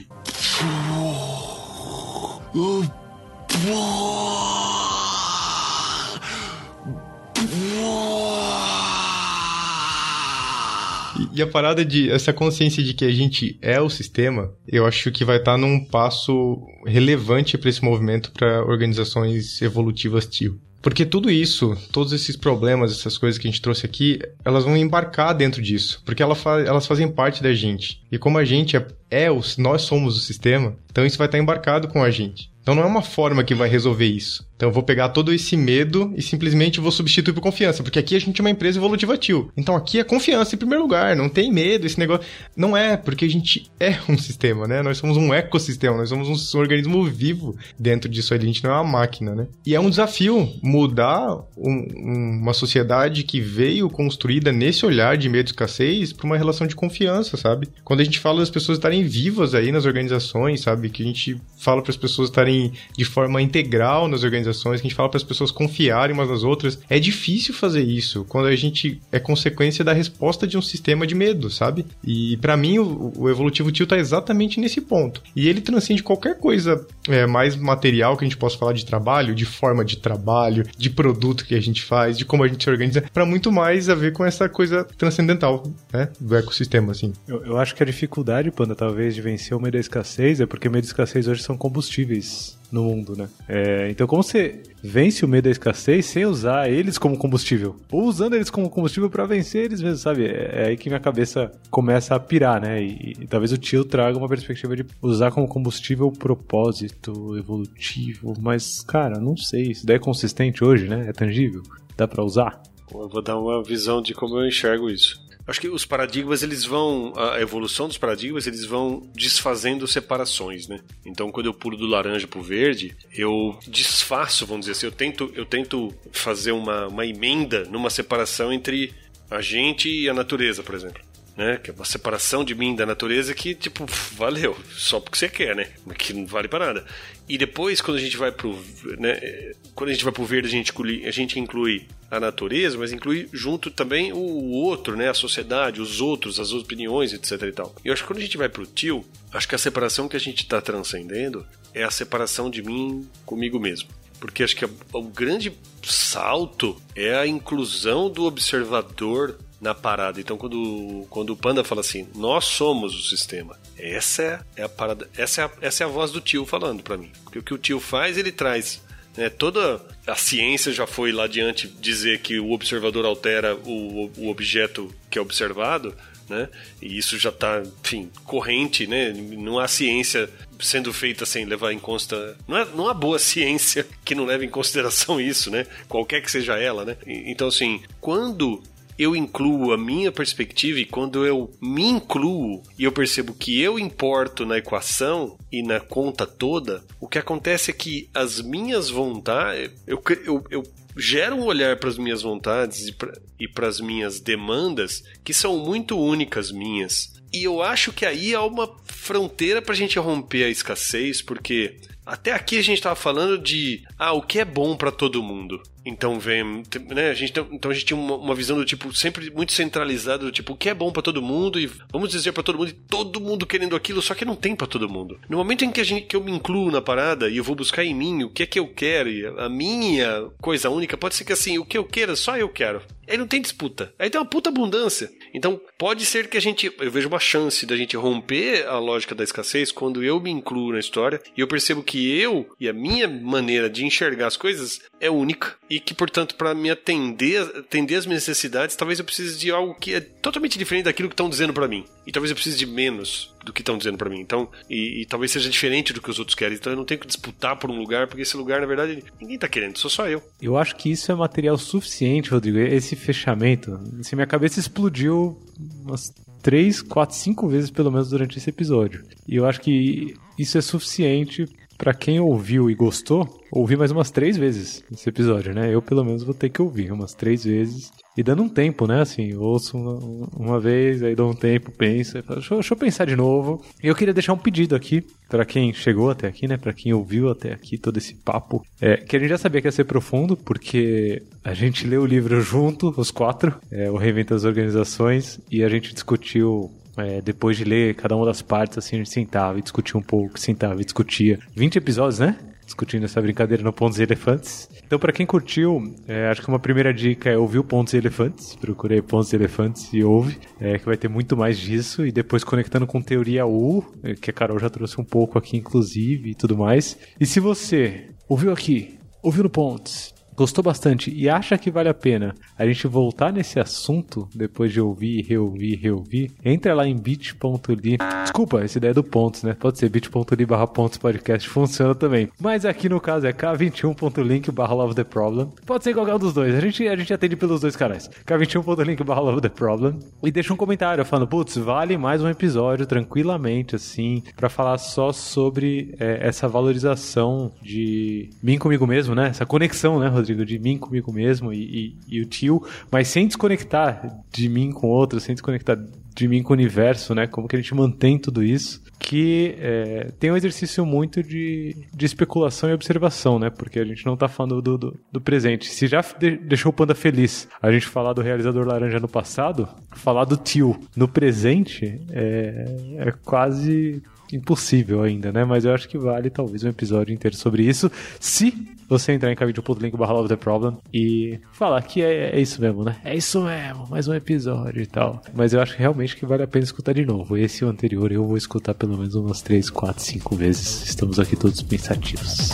[11.33, 15.11] E a parada de essa consciência de que a gente é o sistema, eu acho
[15.11, 20.59] que vai estar tá num passo relevante para esse movimento para organizações evolutivas tio.
[20.81, 24.75] Porque tudo isso, todos esses problemas, essas coisas que a gente trouxe aqui, elas vão
[24.75, 26.01] embarcar dentro disso.
[26.03, 28.01] Porque elas, fazem parte da gente.
[28.11, 31.39] E como a gente é, é o, nós somos o sistema, então isso vai estar
[31.39, 32.51] embarcado com a gente.
[32.61, 34.45] Então não é uma forma que vai resolver isso.
[34.55, 38.15] Então eu vou pegar todo esse medo e simplesmente vou substituir por confiança, porque aqui
[38.15, 39.51] a gente é uma empresa evolutiva tio.
[39.57, 42.23] Então aqui é confiança em primeiro lugar, não tem medo, esse negócio.
[42.55, 44.83] Não é, porque a gente é um sistema, né?
[44.83, 48.69] Nós somos um ecossistema, nós somos um organismo vivo dentro disso aí, a gente não
[48.69, 49.47] é uma máquina, né?
[49.65, 55.47] E é um desafio mudar um, uma sociedade que veio construída nesse olhar de medo
[55.47, 57.67] e escassez para uma relação de confiança, sabe?
[57.83, 60.80] Quando a gente fala das pessoas estarem vivas aí nas organizações, sabe?
[60.89, 64.87] Que a gente fala para as pessoas estarem de forma integral nas organizações organizações, que
[64.87, 66.79] a gente fala para as pessoas confiarem umas nas outras.
[66.89, 71.15] É difícil fazer isso quando a gente é consequência da resposta de um sistema de
[71.15, 71.85] medo, sabe?
[72.03, 75.21] E para mim o, o, evolutivo tio tá exatamente nesse ponto.
[75.35, 79.35] E ele transcende qualquer coisa é, mais material que a gente possa falar de trabalho,
[79.35, 82.69] de forma de trabalho, de produto que a gente faz, de como a gente se
[82.69, 86.09] organiza, para muito mais a ver com essa coisa transcendental, né?
[86.19, 87.13] Do ecossistema, assim.
[87.27, 90.45] Eu, eu acho que a dificuldade, Panda, talvez, de vencer o medo da escassez é
[90.45, 93.27] porque medo da escassez hoje são combustíveis no mundo, né?
[93.47, 97.75] É, então, como você vence o medo da escassez sem usar eles como combustível?
[97.91, 100.25] Ou usando eles como combustível para vencer eles mesmos, sabe?
[100.25, 102.81] É, é, aí que minha cabeça começa a pirar, né?
[102.81, 108.33] E, e, talvez o tio traga uma perspectiva de usar como combustível o propósito evolutivo,
[108.39, 109.71] mas, cara, não sei.
[109.71, 111.05] Isso daí é consistente hoje, né?
[111.09, 111.61] É tangível?
[111.97, 112.61] Dá para usar?
[112.93, 115.20] Eu vou dar uma visão de como eu enxergo isso.
[115.47, 117.13] Acho que os paradigmas, eles vão.
[117.15, 120.79] A evolução dos paradigmas, eles vão desfazendo separações, né?
[121.05, 125.31] Então, quando eu pulo do laranja pro verde, eu desfaço, vamos dizer assim, eu tento,
[125.35, 128.93] eu tento fazer uma, uma emenda numa separação entre
[129.29, 131.57] a gente e a natureza, por exemplo né?
[131.57, 135.55] Que é uma separação de mim da natureza que, tipo, valeu, só porque você quer,
[135.55, 135.69] né?
[135.97, 136.85] Que não vale para nada.
[137.27, 138.57] E depois, quando a gente vai pro.
[138.97, 142.77] Né, quando a gente vai pro verde, a gente, inclui, a gente inclui a natureza,
[142.77, 145.09] mas inclui junto também o outro, né?
[145.09, 147.75] A sociedade, os outros, as opiniões, etc e tal.
[147.83, 150.17] E eu acho que quando a gente vai pro tio, acho que a separação que
[150.17, 153.89] a gente está transcendendo é a separação de mim comigo mesmo.
[154.19, 155.51] Porque acho que o grande
[155.81, 160.19] salto é a inclusão do observador na parada.
[160.19, 164.69] Então, quando, quando o Panda fala assim, nós somos o sistema, essa é, é a
[164.69, 167.11] parada, essa é a, essa é a voz do tio falando para mim.
[167.23, 168.81] Porque o que o tio faz, ele traz
[169.15, 174.29] né, toda a ciência já foi lá adiante dizer que o observador altera o, o
[174.29, 175.93] objeto que é observado,
[176.29, 176.47] né?
[176.81, 179.11] E isso já está, enfim, corrente, né?
[179.11, 180.29] Não há ciência
[180.61, 182.37] sendo feita sem levar em conta.
[182.47, 185.67] Não, é, não há boa ciência que não leve em consideração isso, né?
[185.89, 186.95] Qualquer que seja ela, né?
[187.05, 188.63] Então, assim, quando
[188.97, 193.79] eu incluo a minha perspectiva e quando eu me incluo e eu percebo que eu
[193.79, 199.71] importo na equação e na conta toda, o que acontece é que as minhas vontades,
[199.87, 200.63] eu, eu, eu
[200.97, 202.93] gero um olhar para as minhas vontades
[203.39, 207.13] e para as minhas demandas que são muito únicas minhas.
[207.33, 212.31] E eu acho que aí há uma fronteira pra gente romper a escassez, porque até
[212.31, 215.61] aqui a gente estava falando de ah, o que é bom para todo mundo.
[215.85, 219.31] Então vem, né, a gente, então a gente tinha uma, uma, visão do tipo sempre
[219.31, 222.43] muito centralizada do tipo o que é bom para todo mundo e vamos dizer para
[222.43, 225.19] todo mundo e todo mundo querendo aquilo, só que não tem para todo mundo.
[225.27, 227.55] No momento em que a gente que eu me incluo na parada e eu vou
[227.55, 231.15] buscar em mim o que é que eu quero e a minha coisa única pode
[231.15, 232.81] ser que assim, o que eu quero só eu quero.
[233.07, 233.93] Aí não tem disputa.
[233.99, 235.11] Aí tem uma puta abundância.
[235.33, 239.13] Então pode ser que a gente, eu vejo uma chance da gente romper a lógica
[239.13, 242.73] da escassez quando eu me incluo na história e eu percebo que eu e a
[242.73, 247.95] minha maneira de enxergar as coisas é única e que, portanto, para me atender, atender
[247.95, 251.29] as minhas necessidades, talvez eu precise de algo que é totalmente diferente daquilo que estão
[251.29, 251.85] dizendo para mim.
[252.05, 254.19] E talvez eu precise de menos do que estão dizendo para mim.
[254.19, 256.57] Então, e, e, talvez seja diferente do que os outros querem.
[256.57, 259.37] Então eu não tenho que disputar por um lugar, porque esse lugar, na verdade, ninguém
[259.37, 260.21] tá querendo, sou só eu.
[260.41, 262.57] Eu acho que isso é material suficiente, Rodrigo.
[262.57, 265.39] Esse fechamento, assim, minha cabeça explodiu
[265.83, 269.03] umas três, quatro, cinco vezes pelo menos durante esse episódio.
[269.27, 271.47] E eu acho que isso é suficiente
[271.81, 275.73] para quem ouviu e gostou, ouvir mais umas três vezes esse episódio, né?
[275.73, 277.91] Eu, pelo menos, vou ter que ouvir umas três vezes.
[278.15, 279.01] E dando um tempo, né?
[279.01, 283.15] Assim, ouço uma, uma vez, aí dou um tempo, penso, deixa, deixa, eu pensar de
[283.15, 283.65] novo.
[283.83, 286.55] E eu queria deixar um pedido aqui para quem chegou até aqui, né?
[286.55, 289.67] Para quem ouviu até aqui todo esse papo, é, que a gente já sabia que
[289.67, 294.35] ia ser profundo, porque a gente leu o livro junto, os quatro, é, o Reinventa
[294.35, 298.95] as Organizações, e a gente discutiu é, depois de ler cada uma das partes, assim,
[298.95, 301.39] a gente sentava e discutia um pouco, sentava e discutia.
[301.55, 302.37] 20 episódios, né?
[302.65, 304.69] Discutindo essa brincadeira no Pontos e Elefantes.
[304.85, 307.97] Então, para quem curtiu, é, acho que uma primeira dica é ouvir o Pontos e
[307.97, 308.55] Elefantes.
[308.55, 312.05] Procurei Pontos e Elefantes e ouve, é, que vai ter muito mais disso.
[312.05, 315.57] E depois conectando com Teoria U, é, que a Carol já trouxe um pouco aqui,
[315.57, 316.97] inclusive, e tudo mais.
[317.19, 321.93] E se você ouviu aqui, ouviu no Pontos, gostou bastante e acha que vale a
[321.93, 327.97] pena a gente voltar nesse assunto depois de ouvir, reouvir, reouvir, entra lá em bit.ly.
[328.23, 329.53] Desculpa, essa ideia é do pontos, né?
[329.53, 332.27] Pode ser bit.ly barra pontos podcast, funciona também.
[332.39, 335.49] Mas aqui no caso é k21.link barra love the problem.
[335.63, 336.55] Pode ser qualquer um dos dois.
[336.55, 338.09] A gente, a gente atende pelos dois canais.
[338.25, 339.99] k21.link barra love the problem.
[340.23, 345.11] E deixa um comentário falando, putz, vale mais um episódio tranquilamente, assim, para falar só
[345.11, 349.27] sobre é, essa valorização de mim comigo mesmo, né?
[349.27, 350.30] Essa conexão, né, Rodrigo?
[350.33, 354.87] De mim comigo mesmo e, e, e o tio, mas sem desconectar de mim com
[354.87, 355.77] outro, sem desconectar
[356.13, 357.27] de mim com o universo, né?
[357.27, 358.81] Como que a gente mantém tudo isso?
[358.99, 363.49] Que é, tem um exercício muito de, de especulação e observação, né?
[363.49, 365.69] Porque a gente não tá falando do, do, do presente.
[365.69, 369.67] Se já de, deixou o Panda feliz a gente falar do realizador laranja no passado,
[369.91, 372.65] falar do tio no presente é,
[372.97, 374.01] é quase
[374.35, 375.43] impossível ainda, né?
[375.45, 378.53] Mas eu acho que vale talvez um episódio inteiro sobre isso, se
[378.87, 382.83] você entrar em cavideo.link barra Love the Problem e falar que é, é, isso mesmo,
[382.83, 382.97] né?
[383.05, 385.21] É isso mesmo, mais um episódio e tal.
[385.33, 387.37] Mas eu acho realmente que vale a pena escutar de novo.
[387.37, 390.83] Esse e o anterior eu vou escutar pelo menos umas 3, 4, 5 vezes.
[390.89, 392.49] Estamos aqui todos pensativos.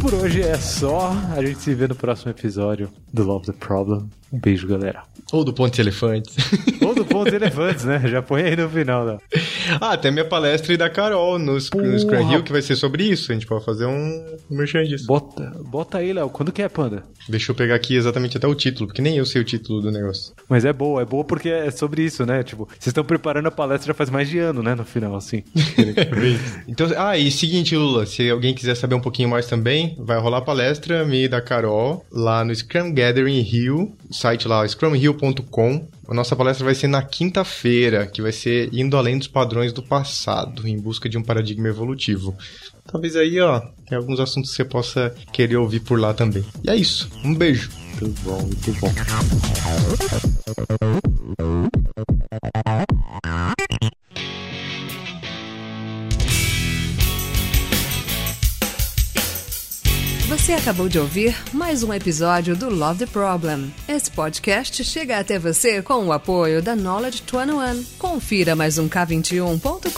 [0.00, 1.12] Por hoje é só.
[1.36, 4.08] A gente se vê no próximo episódio do Love the Problem.
[4.32, 5.02] Um beijo, galera.
[5.32, 6.34] Ou do Pontos Elefantes.
[6.80, 8.00] Ou do Pontos Elefantes, né?
[8.06, 9.18] Já põe aí no final, né?
[9.80, 13.04] Ah, até minha palestra e da Carol no, no Scrum Hill, que vai ser sobre
[13.04, 13.30] isso.
[13.30, 15.06] A gente pode fazer um merchan disso.
[15.06, 16.30] Bota, bota aí, Léo.
[16.30, 17.02] Quando que é, Panda?
[17.28, 19.90] Deixa eu pegar aqui exatamente até o título, porque nem eu sei o título do
[19.90, 20.32] negócio.
[20.48, 22.42] Mas é boa, é boa porque é sobre isso, né?
[22.42, 24.74] Tipo, vocês estão preparando a palestra já faz mais de ano, né?
[24.74, 25.42] No final, assim.
[26.66, 30.38] então, ah, e seguinte, Lula, se alguém quiser saber um pouquinho mais também, vai rolar
[30.38, 35.88] a palestra minha e da Carol lá no Scrum Gathering Rio, site lá, scrumhill.com.
[36.08, 39.82] A nossa palestra vai ser na quinta-feira, que vai ser indo além dos padrões do
[39.82, 42.36] passado, em busca de um paradigma evolutivo.
[42.90, 46.44] Talvez aí, ó, tem alguns assuntos que você possa querer ouvir por lá também.
[46.64, 47.08] E é isso.
[47.24, 47.70] Um beijo.
[48.00, 48.92] Muito bom, muito bom.
[60.40, 63.70] Você acabou de ouvir mais um episódio do Love the Problem.
[63.86, 67.84] Esse podcast chega até você com o apoio da Knowledge 21.
[67.98, 69.90] Confira mais um k21.com.br.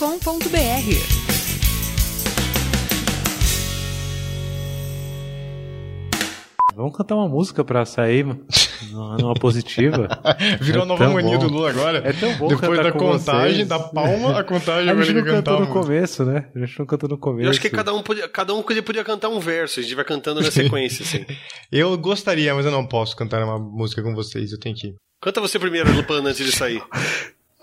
[6.75, 8.25] Vamos cantar uma música pra sair
[8.93, 10.07] numa positiva.
[10.61, 11.97] Virou é a nova mania do Lula agora.
[12.05, 13.67] É tão bom Depois da contagem, vocês.
[13.67, 15.35] da palma, a contagem a gente não cantar.
[15.57, 16.47] cantou no começo, né?
[16.55, 17.47] A gente não cantou no começo.
[17.47, 20.05] Eu acho que cada um podia, cada um podia, cantar um verso, a gente vai
[20.05, 21.25] cantando na sequência, assim.
[21.71, 24.95] Eu gostaria, mas eu não posso cantar uma música com vocês, eu tenho que ir.
[25.21, 26.83] Canta você primeiro, Lupana, antes de sair.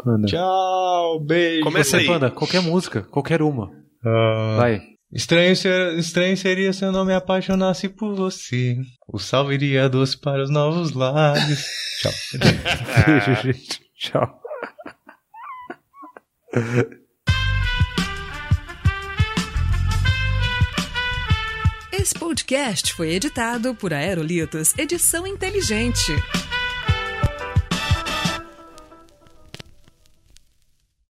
[0.02, 0.26] Panda.
[0.26, 1.62] Tchau, beijo.
[1.62, 2.06] Começa aí.
[2.06, 3.70] Panda, qualquer música, qualquer uma.
[4.04, 4.82] Ah, Vai.
[5.12, 8.76] Estranho, ser, estranho seria se eu não me apaixonasse por você.
[9.08, 11.66] O sal iria doce para os novos lares.
[12.00, 12.12] Tchau.
[13.06, 13.80] Beijo, gente.
[13.96, 14.40] Tchau.
[21.92, 26.12] Esse podcast foi editado por Aerolitos Edição Inteligente.